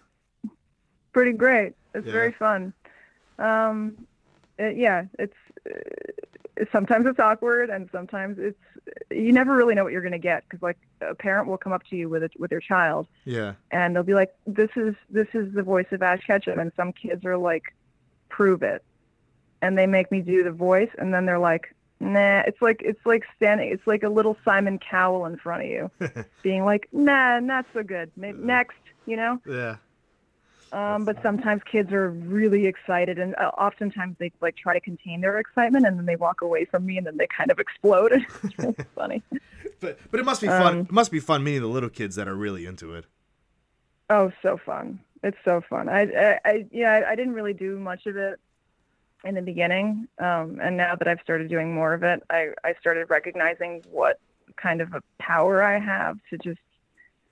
Pretty 1.12 1.32
great. 1.32 1.74
It's 1.94 2.04
Yeah. 2.06 2.12
very 2.12 2.32
fun. 2.32 2.72
Um, 3.38 3.96
it- 4.58 4.76
yeah, 4.76 5.04
it's 5.18 5.34
uh, 5.66 6.64
sometimes 6.72 7.06
it's 7.06 7.18
awkward 7.20 7.70
and 7.70 7.88
sometimes 7.92 8.38
it's 8.38 8.58
you 9.10 9.32
never 9.32 9.54
really 9.54 9.74
know 9.74 9.84
what 9.84 9.92
you're 9.92 10.02
gonna 10.02 10.18
get 10.18 10.42
because 10.44 10.62
like 10.62 10.76
a 11.00 11.14
parent 11.14 11.46
will 11.48 11.56
come 11.58 11.72
up 11.72 11.84
to 11.90 11.96
you 11.96 12.08
with 12.08 12.24
a, 12.24 12.30
with 12.38 12.50
their 12.50 12.60
child 12.60 13.06
Yeah, 13.24 13.54
and 13.70 13.94
they'll 13.94 14.02
be 14.02 14.14
like, 14.14 14.34
"This 14.46 14.70
is 14.76 14.94
this 15.10 15.28
is 15.32 15.52
the 15.54 15.62
voice 15.62 15.86
of 15.92 16.02
Ash 16.02 16.22
Ketchum," 16.26 16.58
and 16.58 16.72
some 16.76 16.92
kids 16.92 17.24
are 17.24 17.36
like, 17.36 17.62
"Prove 18.28 18.62
it," 18.62 18.82
and 19.62 19.78
they 19.78 19.86
make 19.86 20.10
me 20.10 20.20
do 20.22 20.42
the 20.42 20.50
voice, 20.50 20.90
and 20.98 21.14
then 21.14 21.24
they're 21.24 21.38
like, 21.38 21.74
"Nah." 22.00 22.42
It's 22.46 22.60
like 22.62 22.82
it's 22.84 23.04
like 23.06 23.24
standing. 23.36 23.70
It's 23.70 23.86
like 23.86 24.02
a 24.02 24.08
little 24.08 24.36
Simon 24.44 24.78
Cowell 24.78 25.26
in 25.26 25.36
front 25.36 25.62
of 25.64 25.68
you, 25.68 25.90
being 26.42 26.64
like, 26.64 26.88
"Nah, 26.92 27.40
not 27.40 27.66
so 27.72 27.82
good. 27.82 28.10
Maybe 28.16 28.38
next," 28.38 28.78
you 29.06 29.16
know. 29.16 29.40
yeah, 29.46 29.76
Um, 30.72 31.04
but 31.04 31.20
sometimes 31.22 31.62
kids 31.64 31.92
are 31.92 32.10
really 32.10 32.66
excited, 32.66 33.18
and 33.18 33.34
uh, 33.36 33.50
oftentimes 33.58 34.16
they 34.18 34.32
like 34.40 34.56
try 34.56 34.72
to 34.74 34.80
contain 34.80 35.20
their 35.20 35.38
excitement, 35.38 35.84
and 35.86 35.98
then 35.98 36.06
they 36.06 36.16
walk 36.16 36.42
away 36.42 36.64
from 36.64 36.86
me, 36.86 36.96
and 36.98 37.06
then 37.06 37.16
they 37.16 37.26
kind 37.26 37.50
of 37.50 37.58
explode. 37.58 38.12
it's 38.44 38.58
really 38.58 38.76
funny. 38.94 39.22
but 39.80 39.98
but 40.10 40.20
it 40.20 40.24
must 40.24 40.40
be 40.40 40.46
fun. 40.48 40.74
Um, 40.74 40.80
it 40.80 40.92
must 40.92 41.10
be 41.10 41.20
fun 41.20 41.42
meeting 41.42 41.62
the 41.62 41.68
little 41.68 41.90
kids 41.90 42.16
that 42.16 42.28
are 42.28 42.36
really 42.36 42.66
into 42.66 42.94
it. 42.94 43.06
Oh, 44.08 44.32
so 44.42 44.56
fun! 44.56 45.00
It's 45.22 45.36
so 45.44 45.60
fun. 45.60 45.88
I, 45.88 46.02
I, 46.02 46.40
I 46.44 46.66
yeah, 46.70 46.92
I, 46.92 47.10
I 47.10 47.14
didn't 47.16 47.34
really 47.34 47.52
do 47.54 47.78
much 47.78 48.06
of 48.06 48.16
it 48.16 48.40
in 49.24 49.34
the 49.34 49.42
beginning, 49.42 50.08
um, 50.18 50.58
and 50.62 50.76
now 50.76 50.96
that 50.96 51.06
I've 51.06 51.20
started 51.22 51.48
doing 51.48 51.74
more 51.74 51.92
of 51.92 52.02
it, 52.02 52.22
I, 52.30 52.48
I 52.64 52.74
started 52.80 53.10
recognizing 53.10 53.82
what 53.90 54.18
kind 54.56 54.80
of 54.80 54.94
a 54.94 55.02
power 55.18 55.62
I 55.62 55.78
have 55.78 56.16
to 56.30 56.38
just, 56.38 56.60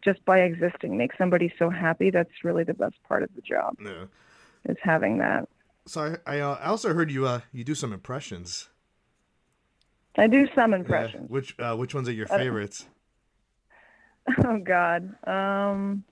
just 0.03 0.25
by 0.25 0.41
existing, 0.41 0.97
make 0.97 1.13
somebody 1.17 1.53
so 1.59 1.71
happy. 1.71 2.11
That's 2.11 2.45
really 2.45 2.65
the 2.65 2.75
best 2.75 2.97
part 3.09 3.23
of 3.23 3.31
the 3.35 3.43
job 3.43 3.77
Yeah. 3.83 4.05
is 4.69 4.77
having 4.83 5.19
that. 5.19 5.49
So 5.87 6.19
I 6.27 6.37
I, 6.37 6.41
uh, 6.41 6.59
I 6.63 6.67
also 6.67 6.93
heard 6.93 7.11
you 7.11 7.27
uh 7.27 7.41
you 7.53 7.65
do 7.65 7.75
some 7.75 7.93
impressions. 7.95 8.69
I 10.17 10.27
do 10.27 10.47
some 10.55 10.73
Yeah. 10.73 10.79
impressions. 10.81 11.31
Which 11.31 11.59
uh 11.59 11.75
which 11.77 11.95
ones 11.95 12.09
are 12.09 12.13
your 12.13 12.27
favorites? 12.27 12.87
Oh 14.45 14.59
God. 14.59 15.15
Um. 15.27 16.05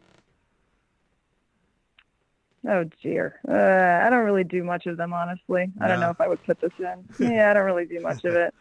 Oh 2.69 2.85
dear. 3.03 3.39
Uh, 3.49 4.05
I 4.07 4.11
don't 4.11 4.25
really 4.25 4.45
do 4.45 4.65
much 4.65 4.87
of 4.87 4.97
them, 4.97 5.13
honestly. 5.13 5.71
I 5.81 5.87
don't 5.89 6.01
know 6.01 6.11
if 6.11 6.21
I 6.21 6.27
would 6.29 6.43
put 6.45 6.61
this 6.61 6.73
in. 6.79 7.05
Yeah, 7.33 7.51
I 7.51 7.55
don't 7.55 7.65
really 7.65 7.87
do 7.87 8.01
much 8.01 8.25
of 8.25 8.35
it. 8.35 8.55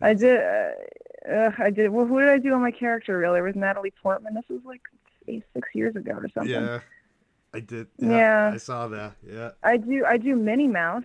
I 0.00 0.14
did. 0.14 0.40
Uh, 0.40 1.30
uh, 1.30 1.50
I 1.58 1.70
did. 1.70 1.90
Well, 1.90 2.06
who 2.06 2.20
did 2.20 2.28
I 2.28 2.38
do 2.38 2.52
on 2.54 2.60
my 2.62 2.70
character? 2.70 3.18
Really, 3.18 3.40
it 3.40 3.42
was 3.42 3.56
Natalie 3.56 3.92
Portman. 4.02 4.34
This 4.34 4.44
was 4.48 4.60
like 4.64 4.82
eight, 5.26 5.44
six 5.54 5.68
years 5.74 5.96
ago 5.96 6.12
or 6.12 6.28
something. 6.32 6.52
Yeah, 6.52 6.80
I 7.52 7.60
did. 7.60 7.88
Yeah. 7.98 8.52
I 8.54 8.58
saw 8.58 8.86
that. 8.88 9.14
Yeah. 9.28 9.50
I 9.62 9.76
do. 9.76 10.04
I 10.06 10.16
do 10.18 10.36
Minnie 10.36 10.68
Mouse. 10.68 11.04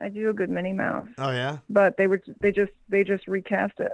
I 0.00 0.08
do 0.08 0.28
a 0.28 0.32
good 0.32 0.50
Minnie 0.50 0.72
Mouse, 0.72 1.06
Oh 1.18 1.30
yeah. 1.30 1.58
but 1.70 1.96
they 1.96 2.08
were 2.08 2.20
they 2.40 2.50
just 2.50 2.72
they 2.88 3.04
just 3.04 3.28
recast 3.28 3.74
it. 3.78 3.92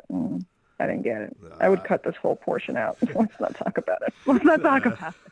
I 0.80 0.86
didn't 0.86 1.02
get 1.02 1.20
it. 1.20 1.36
I 1.60 1.68
would 1.68 1.84
cut 1.84 2.02
this 2.04 2.16
whole 2.16 2.36
portion 2.36 2.76
out. 2.78 2.96
Let's 3.14 3.38
not 3.38 3.54
talk 3.54 3.76
about 3.76 3.98
it. 4.06 4.14
Let's 4.24 4.44
not 4.44 4.62
talk 4.62 4.86
about 4.86 5.14
it. 5.26 5.29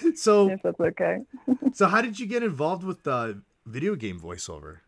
So 0.16 0.50
If 0.50 0.62
that's 0.62 0.80
okay. 0.80 1.18
so 1.72 1.86
how 1.86 2.00
did 2.02 2.18
you 2.18 2.26
get 2.26 2.42
involved 2.42 2.84
with 2.84 3.02
the 3.04 3.42
video 3.66 3.94
game 3.94 4.20
voiceover? 4.20 4.78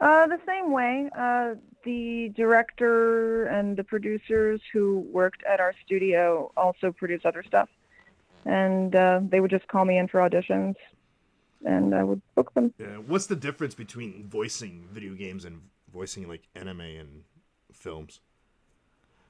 Uh, 0.00 0.26
the 0.26 0.40
same 0.46 0.72
way. 0.72 1.10
Uh, 1.16 1.54
the 1.84 2.32
director 2.34 3.44
and 3.46 3.76
the 3.76 3.84
producers 3.84 4.60
who 4.72 5.00
worked 5.12 5.42
at 5.44 5.60
our 5.60 5.74
studio 5.84 6.50
also 6.56 6.90
produce 6.90 7.22
other 7.24 7.42
stuff, 7.46 7.68
and 8.46 8.94
uh, 8.96 9.20
they 9.22 9.40
would 9.40 9.50
just 9.50 9.68
call 9.68 9.84
me 9.84 9.98
in 9.98 10.08
for 10.08 10.20
auditions, 10.20 10.74
and 11.64 11.94
I 11.94 12.02
would 12.02 12.22
book 12.34 12.52
them. 12.54 12.72
Yeah. 12.78 12.96
What's 12.96 13.26
the 13.26 13.36
difference 13.36 13.74
between 13.74 14.26
voicing 14.26 14.88
video 14.90 15.14
games 15.14 15.44
and 15.44 15.60
voicing 15.92 16.26
like 16.28 16.48
anime 16.54 16.80
and 16.80 17.24
films? 17.72 18.20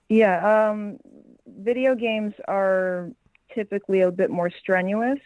Yeah. 0.08 0.70
Um, 0.70 0.98
video 1.46 1.94
games 1.94 2.34
are 2.46 3.10
typically 3.54 4.00
a 4.00 4.10
bit 4.10 4.30
more 4.30 4.50
strenuous, 4.50 5.18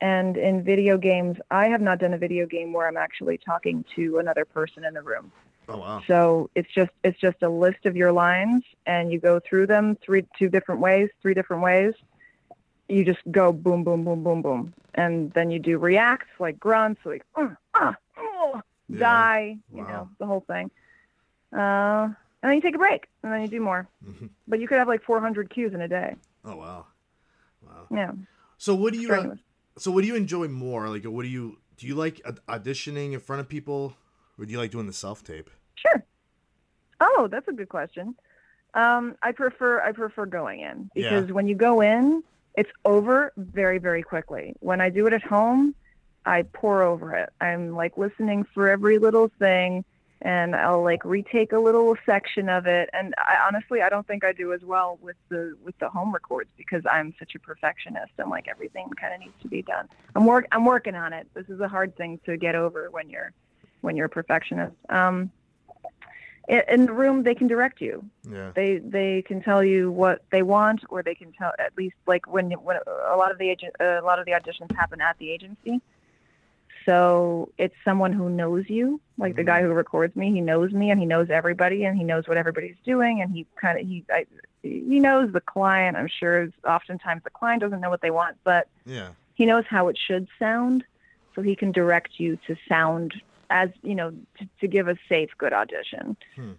and 0.00 0.36
in 0.36 0.62
video 0.62 0.96
games, 0.98 1.36
I 1.50 1.66
have 1.68 1.80
not 1.80 1.98
done 1.98 2.14
a 2.14 2.18
video 2.18 2.46
game 2.46 2.72
where 2.72 2.86
I'm 2.88 2.96
actually 2.96 3.38
talking 3.38 3.84
to 3.96 4.18
another 4.18 4.44
person 4.44 4.84
in 4.84 4.94
the 4.94 5.02
room. 5.02 5.32
Oh 5.68 5.78
wow. 5.78 6.02
So 6.06 6.50
it's 6.54 6.68
just 6.72 6.90
it's 7.02 7.18
just 7.18 7.42
a 7.42 7.48
list 7.48 7.86
of 7.86 7.96
your 7.96 8.12
lines, 8.12 8.62
and 8.86 9.10
you 9.12 9.18
go 9.18 9.40
through 9.40 9.66
them 9.66 9.96
three 10.04 10.24
two 10.38 10.48
different 10.48 10.80
ways, 10.80 11.08
three 11.22 11.34
different 11.34 11.62
ways. 11.62 11.94
You 12.88 13.04
just 13.04 13.20
go 13.30 13.52
boom, 13.52 13.82
boom, 13.82 14.04
boom, 14.04 14.22
boom, 14.22 14.42
boom, 14.42 14.74
and 14.94 15.32
then 15.32 15.50
you 15.50 15.58
do 15.58 15.78
reacts 15.78 16.28
like 16.38 16.58
grunts, 16.60 17.00
like 17.04 17.22
uh, 17.34 17.48
uh, 17.74 17.92
oh, 18.18 18.60
Yeah. 18.88 18.98
die, 18.98 19.56
you 19.72 19.82
Wow. 19.82 19.88
know, 19.88 20.08
the 20.18 20.26
whole 20.26 20.40
thing. 20.46 20.70
Uh, 21.52 22.08
and 22.42 22.50
then 22.50 22.54
you 22.54 22.60
take 22.60 22.74
a 22.74 22.78
break, 22.78 23.06
and 23.22 23.32
then 23.32 23.40
you 23.40 23.48
do 23.48 23.60
more. 23.60 23.88
Mhm. 24.06 24.28
But 24.46 24.60
you 24.60 24.68
could 24.68 24.76
have 24.78 24.88
like 24.88 25.02
400 25.02 25.48
cues 25.48 25.72
in 25.72 25.80
a 25.80 25.88
day. 25.88 26.14
Oh 26.44 26.56
wow. 26.56 26.86
Yeah, 27.90 28.12
So 28.58 28.74
what 28.74 28.92
do 28.92 28.98
you 29.00 29.12
uh, 29.12 29.34
so 29.78 29.90
what 29.90 30.02
do 30.02 30.06
you 30.08 30.14
enjoy 30.14 30.48
more? 30.48 30.88
Like 30.88 31.04
what 31.04 31.22
do 31.22 31.28
you 31.28 31.58
do 31.76 31.86
you 31.86 31.94
like 31.94 32.20
auditioning 32.48 33.12
in 33.12 33.20
front 33.20 33.40
of 33.40 33.48
people 33.48 33.96
or 34.38 34.44
do 34.46 34.52
you 34.52 34.58
like 34.58 34.70
doing 34.70 34.86
the 34.86 34.92
self 34.92 35.22
tape? 35.24 35.50
Sure. 35.74 36.04
Oh, 37.00 37.28
that's 37.30 37.48
a 37.48 37.52
good 37.52 37.68
question. 37.68 38.14
Um, 38.74 39.16
I 39.22 39.32
prefer 39.32 39.80
I 39.80 39.92
prefer 39.92 40.26
going 40.26 40.60
in 40.60 40.90
Yeah. 40.94 41.10
because 41.20 41.32
when 41.32 41.46
you 41.48 41.54
go 41.54 41.80
in, 41.80 42.22
it's 42.56 42.70
over 42.84 43.32
very 43.36 43.78
very 43.78 44.02
quickly. 44.02 44.54
When 44.60 44.80
I 44.80 44.90
do 44.90 45.06
it 45.06 45.12
at 45.12 45.22
home, 45.22 45.74
I 46.24 46.42
pour 46.42 46.82
over 46.82 47.14
it. 47.14 47.30
I'm 47.40 47.74
like 47.74 47.96
listening 47.98 48.44
for 48.54 48.68
every 48.68 48.98
little 48.98 49.30
thing, 49.38 49.84
and 50.24 50.56
I'll 50.56 50.82
like 50.82 51.04
retake 51.04 51.52
a 51.52 51.58
little 51.58 51.94
section 52.06 52.48
of 52.48 52.66
it. 52.66 52.88
And 52.92 53.14
I 53.18 53.36
honestly 53.46 53.82
I 53.82 53.90
don't 53.90 54.06
think 54.06 54.24
I 54.24 54.32
do 54.32 54.52
as 54.54 54.62
well 54.62 54.98
with 55.02 55.16
the 55.28 55.56
with 55.62 55.78
the 55.78 55.90
home 55.90 56.12
records 56.12 56.48
because 56.56 56.82
I'm 56.90 57.14
such 57.18 57.34
a 57.34 57.38
perfectionist. 57.38 58.12
I'm 58.18 58.30
like 58.30 58.48
everything 58.48 58.88
kind 58.98 59.14
of 59.14 59.20
needs 59.20 59.34
to 59.42 59.48
be 59.48 59.62
done. 59.62 59.88
I'm 60.16 60.24
work 60.24 60.46
I'm 60.50 60.64
working 60.64 60.94
on 60.94 61.12
it. 61.12 61.28
This 61.34 61.48
is 61.48 61.60
a 61.60 61.68
hard 61.68 61.94
thing 61.96 62.18
to 62.24 62.36
get 62.38 62.54
over 62.54 62.90
when 62.90 63.10
you're 63.10 63.32
when 63.82 63.96
you're 63.96 64.06
a 64.06 64.10
perfectionist. 64.10 64.74
Um, 64.88 65.30
in, 66.48 66.62
in 66.68 66.86
the 66.86 66.92
room, 66.92 67.22
they 67.22 67.34
can 67.34 67.46
direct 67.46 67.82
you. 67.82 68.04
Yeah. 68.30 68.50
They 68.54 68.78
they 68.78 69.22
can 69.22 69.42
tell 69.42 69.62
you 69.62 69.90
what 69.90 70.22
they 70.30 70.42
want, 70.42 70.82
or 70.88 71.02
they 71.02 71.14
can 71.14 71.32
tell 71.32 71.52
at 71.58 71.76
least 71.76 71.96
like 72.06 72.26
when 72.26 72.50
when 72.52 72.78
a 72.86 73.16
lot 73.16 73.30
of 73.30 73.36
the 73.36 73.50
agent 73.50 73.74
a 73.78 74.00
lot 74.00 74.18
of 74.18 74.24
the 74.24 74.32
auditions 74.32 74.74
happen 74.74 75.02
at 75.02 75.18
the 75.18 75.30
agency. 75.30 75.82
So 76.86 77.50
it's 77.58 77.74
someone 77.84 78.12
who 78.12 78.28
knows 78.28 78.64
you, 78.68 79.00
like 79.16 79.36
the 79.36 79.44
guy 79.44 79.62
who 79.62 79.68
records 79.68 80.14
me. 80.16 80.32
He 80.32 80.40
knows 80.40 80.72
me, 80.72 80.90
and 80.90 81.00
he 81.00 81.06
knows 81.06 81.30
everybody, 81.30 81.84
and 81.84 81.96
he 81.96 82.04
knows 82.04 82.26
what 82.28 82.36
everybody's 82.36 82.76
doing, 82.84 83.20
and 83.22 83.32
he 83.32 83.46
kind 83.60 83.78
of 83.80 83.86
he 83.86 84.04
I, 84.10 84.26
he 84.62 85.00
knows 85.00 85.32
the 85.32 85.40
client. 85.40 85.96
I'm 85.96 86.08
sure 86.08 86.48
oftentimes 86.66 87.22
the 87.24 87.30
client 87.30 87.60
doesn't 87.62 87.80
know 87.80 87.90
what 87.90 88.00
they 88.02 88.10
want, 88.10 88.36
but 88.44 88.68
Yeah. 88.84 89.10
he 89.34 89.46
knows 89.46 89.64
how 89.68 89.88
it 89.88 89.98
should 89.98 90.28
sound 90.38 90.84
so 91.34 91.42
he 91.42 91.56
can 91.56 91.72
direct 91.72 92.20
you 92.20 92.38
to 92.46 92.56
sound 92.68 93.14
as 93.50 93.70
you 93.82 93.94
know 93.94 94.10
to, 94.38 94.48
to 94.60 94.66
give 94.68 94.88
a 94.88 94.96
safe 95.08 95.30
good 95.36 95.52
audition 95.52 96.16
Hmm. 96.34 96.52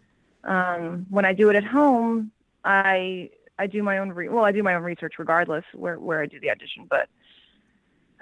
um, 0.43 1.05
when 1.09 1.25
i 1.25 1.33
do 1.33 1.49
it 1.49 1.55
at 1.55 1.63
home 1.63 2.31
i 2.63 3.29
I 3.57 3.67
do 3.67 3.83
my 3.83 3.99
own 3.99 4.09
re- 4.11 4.29
well, 4.29 4.43
I 4.43 4.51
do 4.51 4.63
my 4.63 4.75
own 4.75 4.83
research 4.83 5.13
regardless 5.17 5.63
where 5.73 5.97
where 5.97 6.21
I 6.21 6.25
do 6.25 6.39
the 6.39 6.51
audition, 6.51 6.87
but 6.89 7.07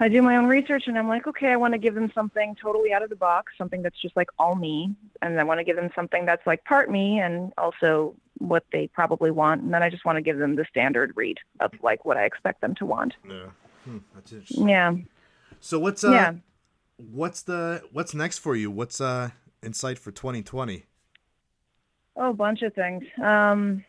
I 0.00 0.08
do 0.08 0.22
my 0.22 0.36
own 0.36 0.46
research 0.46 0.84
and 0.86 0.98
I'm 0.98 1.08
like, 1.08 1.26
okay, 1.26 1.52
I 1.52 1.56
want 1.56 1.72
to 1.72 1.78
give 1.78 1.94
them 1.94 2.10
something 2.14 2.56
totally 2.60 2.92
out 2.92 3.02
of 3.02 3.10
the 3.10 3.16
box, 3.16 3.52
something 3.56 3.80
that's 3.82 4.00
just 4.00 4.16
like 4.16 4.28
all 4.38 4.56
me, 4.56 4.94
and 5.22 5.38
I 5.38 5.44
want 5.44 5.60
to 5.60 5.64
give 5.64 5.76
them 5.76 5.90
something 5.94 6.26
that's 6.26 6.44
like 6.46 6.64
part 6.64 6.90
me 6.90 7.20
and 7.20 7.52
also 7.56 8.14
what 8.38 8.64
they 8.72 8.88
probably 8.88 9.30
want, 9.30 9.62
and 9.62 9.72
then 9.72 9.82
I 9.82 9.90
just 9.90 10.04
want 10.04 10.16
to 10.16 10.22
give 10.22 10.38
them 10.38 10.56
the 10.56 10.64
standard 10.68 11.12
read 11.14 11.38
of 11.60 11.72
like 11.82 12.04
what 12.04 12.16
I 12.16 12.24
expect 12.24 12.60
them 12.60 12.74
to 12.76 12.86
want. 12.86 13.14
Yeah. 13.28 13.46
Hmm, 13.84 13.98
that's 14.14 14.32
interesting. 14.32 14.68
Yeah. 14.68 14.96
So 15.60 15.78
what's 15.78 16.02
uh 16.02 16.10
Yeah. 16.10 16.32
what's 16.96 17.42
the 17.42 17.82
what's 17.92 18.14
next 18.14 18.38
for 18.38 18.56
you? 18.56 18.70
What's 18.70 19.00
uh 19.00 19.30
in 19.62 19.74
sight 19.74 19.98
for 19.98 20.10
2020? 20.10 20.84
Oh, 22.16 22.30
a 22.30 22.34
bunch 22.34 22.62
of 22.62 22.74
things. 22.74 23.04
Um, 23.22 23.84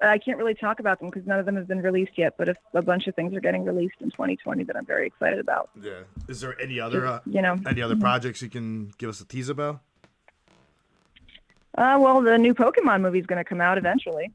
I 0.00 0.18
can't 0.18 0.36
really 0.36 0.54
talk 0.54 0.78
about 0.78 0.98
them 1.00 1.08
because 1.08 1.26
none 1.26 1.38
of 1.38 1.46
them 1.46 1.56
have 1.56 1.66
been 1.68 1.80
released 1.80 2.12
yet. 2.16 2.34
But 2.36 2.48
if 2.50 2.56
a 2.74 2.82
bunch 2.82 3.06
of 3.06 3.14
things 3.14 3.34
are 3.34 3.40
getting 3.40 3.64
released 3.64 3.94
in 4.00 4.10
2020 4.10 4.64
that 4.64 4.76
I'm 4.76 4.84
very 4.84 5.06
excited 5.06 5.38
about. 5.38 5.70
Yeah. 5.80 6.00
Is 6.28 6.40
there 6.42 6.60
any 6.60 6.78
other 6.78 7.06
uh, 7.06 7.20
You 7.24 7.40
know. 7.42 7.58
any 7.66 7.80
other 7.80 7.96
projects 7.96 8.42
you 8.42 8.50
can 8.50 8.92
give 8.98 9.08
us 9.08 9.20
a 9.20 9.24
tease 9.26 9.48
about? 9.48 9.80
Uh, 11.76 11.98
well, 12.00 12.22
the 12.22 12.38
new 12.38 12.54
Pokemon 12.54 13.02
movie 13.02 13.18
is 13.18 13.26
going 13.26 13.42
to 13.42 13.44
come 13.48 13.60
out 13.60 13.76
eventually. 13.78 14.32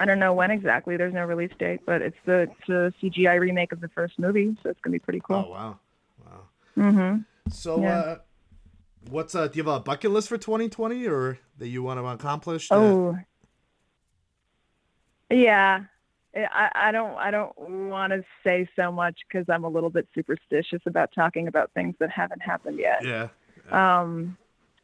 I 0.00 0.06
don't 0.06 0.18
know 0.18 0.32
when 0.32 0.50
exactly. 0.50 0.96
There's 0.96 1.14
no 1.14 1.24
release 1.24 1.52
date, 1.58 1.80
but 1.86 2.02
it's 2.02 2.16
the 2.24 2.50
it's 2.50 2.68
a 2.68 2.92
CGI 3.02 3.38
remake 3.38 3.72
of 3.72 3.80
the 3.80 3.88
first 3.88 4.18
movie, 4.18 4.56
so 4.62 4.70
it's 4.70 4.80
going 4.80 4.92
to 4.92 4.98
be 4.98 4.98
pretty 4.98 5.20
cool. 5.20 5.44
Oh 5.46 5.50
wow. 5.50 5.78
Wow. 6.26 6.40
Mm-hmm. 6.76 7.16
So 7.50 7.80
Yeah. 7.80 7.98
uh 7.98 8.18
what's 9.10 9.34
uh 9.34 9.46
do 9.48 9.58
you 9.58 9.64
have 9.64 9.74
a 9.76 9.80
bucket 9.80 10.10
list 10.10 10.28
for 10.28 10.36
2020 10.38 11.06
or 11.06 11.38
that 11.58 11.68
you 11.68 11.82
want 11.82 12.00
to 12.00 12.06
accomplish? 12.06 12.68
that- 12.70 12.74
Oh. 12.76 13.16
Yeah. 15.30 15.84
I, 16.36 16.70
I 16.74 16.92
don't 16.92 17.16
I 17.16 17.30
don't 17.30 17.56
want 17.88 18.12
to 18.12 18.24
say 18.42 18.68
so 18.74 18.90
much 18.90 19.20
because 19.28 19.48
I'm 19.48 19.62
a 19.64 19.68
little 19.68 19.90
bit 19.90 20.08
superstitious 20.14 20.80
about 20.84 21.12
talking 21.14 21.46
about 21.46 21.70
things 21.74 21.94
that 22.00 22.10
haven't 22.10 22.42
happened 22.42 22.78
yet. 22.78 23.04
Yeah. 23.04 23.28
Um, 23.70 24.36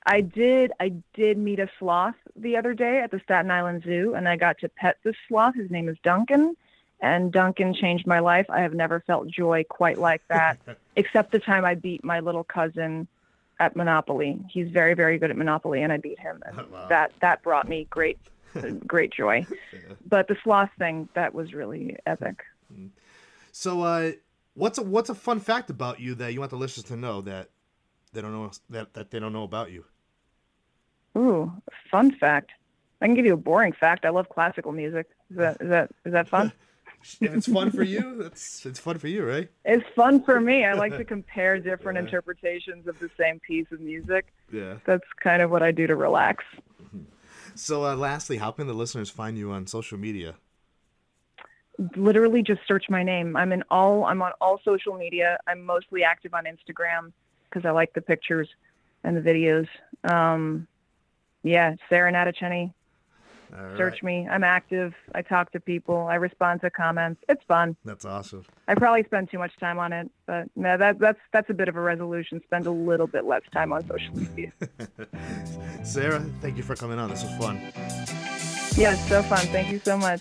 I 0.07 0.21
did. 0.21 0.73
I 0.81 0.93
did 1.15 1.39
meet 1.39 1.59
a 1.59 1.69
sloth 1.79 2.15
the 2.37 2.57
other 2.57 2.73
day 2.73 3.01
at 3.01 3.11
the 3.11 3.21
Staten 3.25 3.51
Island 3.51 3.83
Zoo, 3.85 4.15
and 4.15 4.29
I 4.29 4.37
got 4.37 4.59
to 4.61 4.69
pet 4.69 4.99
this 5.03 5.17
sloth. 5.29 5.55
His 5.57 5.71
name 5.71 5.89
is 5.89 5.97
Duncan, 6.03 6.57
and 7.01 7.33
Duncan 7.33 7.75
changed 7.75 8.07
my 8.07 8.21
life. 8.21 8.47
I 8.49 8.61
have 8.61 8.73
never 8.73 9.01
felt 9.01 9.29
joy 9.29 9.65
quite 9.69 9.99
like 9.99 10.23
that, 10.29 10.59
except 10.97 11.33
the 11.33 11.39
time 11.41 11.65
I 11.65 11.75
beat 11.75 12.03
my 12.05 12.21
little 12.21 12.45
cousin 12.45 13.09
at 13.59 13.77
Monopoly. 13.77 14.39
He's 14.49 14.69
very, 14.71 14.95
very 14.95 15.19
good 15.19 15.31
at 15.31 15.37
Monopoly, 15.37 15.83
and 15.83 15.93
I 15.93 15.99
beat 15.99 16.19
him, 16.19 16.43
and 16.47 16.57
Wow. 16.73 16.87
that 16.89 17.13
that 17.21 17.43
brought 17.43 17.69
me 17.69 17.87
great, 17.91 18.19
great 18.87 19.13
joy. 19.13 19.47
But 20.07 20.29
the 20.29 20.37
sloth 20.43 20.71
thing 20.79 21.09
that 21.15 21.35
was 21.35 21.53
really 21.55 21.97
epic. 22.07 22.43
So 23.53 23.83
uh 23.83 24.13
what's 24.55 24.79
a 24.79 24.83
what's 24.83 25.11
a 25.11 25.15
fun 25.15 25.41
fact 25.41 25.71
about 25.71 26.01
you 26.01 26.15
that 26.17 26.33
you 26.33 26.41
want 26.41 26.51
the 26.51 26.57
listeners 26.57 26.85
to 26.87 26.97
know 26.97 27.21
that 27.23 27.51
they 28.13 28.21
don't 28.21 28.33
know 28.33 28.51
that, 28.71 28.95
that 28.95 29.11
they 29.11 29.19
don't 29.19 29.33
know 29.33 29.45
about 29.45 29.71
you? 29.71 29.85
Ooh, 31.17 31.53
fun 31.91 32.13
fact. 32.13 32.53
I 33.01 33.07
can 33.07 33.15
give 33.15 33.27
you 33.27 33.35
a 33.35 33.39
boring 33.39 33.73
fact. 33.73 34.05
I 34.05 34.11
love 34.11 34.29
classical 34.29 34.73
music. 34.73 35.09
Is 35.31 35.37
that 35.37 35.57
is 35.61 35.69
that 35.69 35.91
is 36.05 36.13
that 36.13 36.29
fun? 36.29 36.53
If 37.21 37.35
it's 37.35 37.49
fun 37.49 37.71
for 37.71 37.83
you, 37.83 38.17
that's 38.23 38.67
it's 38.67 38.79
fun 38.79 38.99
for 38.99 39.09
you, 39.09 39.25
right? 39.25 39.49
It's 39.65 39.87
fun 39.97 40.23
for 40.23 40.39
me. 40.39 40.67
I 40.67 40.75
like 40.75 40.95
to 40.99 41.05
compare 41.05 41.59
different 41.59 41.99
interpretations 41.99 42.87
of 42.87 42.99
the 42.99 43.11
same 43.19 43.41
piece 43.41 43.67
of 43.73 43.81
music. 43.81 44.27
Yeah. 44.53 44.75
That's 44.85 45.07
kind 45.23 45.41
of 45.41 45.51
what 45.51 45.63
I 45.63 45.71
do 45.71 45.87
to 45.87 45.97
relax. 45.97 46.45
So 47.55 47.85
uh 47.85 47.97
lastly, 47.97 48.39
how 48.39 48.51
can 48.51 48.67
the 48.67 48.75
listeners 48.75 49.11
find 49.11 49.37
you 49.37 49.51
on 49.51 49.67
social 49.67 49.99
media? 49.99 50.37
Literally 51.97 52.43
just 52.43 52.61
search 52.67 52.85
my 52.89 53.03
name. 53.03 53.37
I'm 53.37 53.53
in 53.53 53.63
all 53.71 54.05
I'm 54.05 54.23
on 54.23 54.33
all 54.41 54.61
social 54.65 54.97
media. 54.97 55.39
I'm 55.47 55.65
mostly 55.65 56.05
active 56.05 56.35
on 56.35 56.45
Instagram 56.45 57.13
because 57.49 57.65
I 57.65 57.71
like 57.71 57.93
the 57.95 58.03
pictures 58.03 58.49
and 59.05 59.17
the 59.17 59.21
videos. 59.21 59.69
Um 60.05 60.67
yeah, 61.43 61.77
Sarah 61.89 62.13
Natochenny. 62.13 62.73
Right. 63.53 63.77
Search 63.77 64.03
me. 64.03 64.27
I'm 64.31 64.45
active. 64.45 64.95
I 65.15 65.23
talk 65.23 65.53
to 65.53 65.61
people. 65.61 66.07
I 66.07 66.15
respond 66.17 66.61
to 66.63 66.71
comments. 66.71 67.23
It's 67.29 67.43
fun. 67.45 67.77
That's 67.85 68.05
awesome. 68.05 68.45
I 68.69 68.75
probably 68.75 69.05
spend 69.05 69.31
too 69.31 69.39
much 69.39 69.57
time 69.59 69.79
on 69.79 69.93
it, 69.93 70.11
but 70.27 70.49
no, 70.57 70.77
that 70.77 70.99
that's 70.99 71.19
that's 71.33 71.51
a 71.51 71.55
bit 71.55 71.69
of 71.69 71.77
a 71.77 71.81
resolution. 71.81 72.41
Spend 72.45 72.67
a 72.67 72.71
little 72.71 73.07
bit 73.07 73.25
less 73.25 73.43
time 73.53 73.73
on 73.73 73.87
social 73.89 74.17
media. 74.17 74.53
Sarah, 75.85 76.21
thank 76.41 76.57
you 76.57 76.63
for 76.63 76.77
coming 76.77 76.99
on. 76.99 77.11
This 77.11 77.25
was 77.25 77.35
fun. 77.37 77.57
yeah, 78.77 78.93
it's 78.93 79.09
so 79.09 79.23
fun. 79.23 79.47
Thank 79.47 79.71
you 79.71 79.79
so 79.81 79.97
much. 79.97 80.21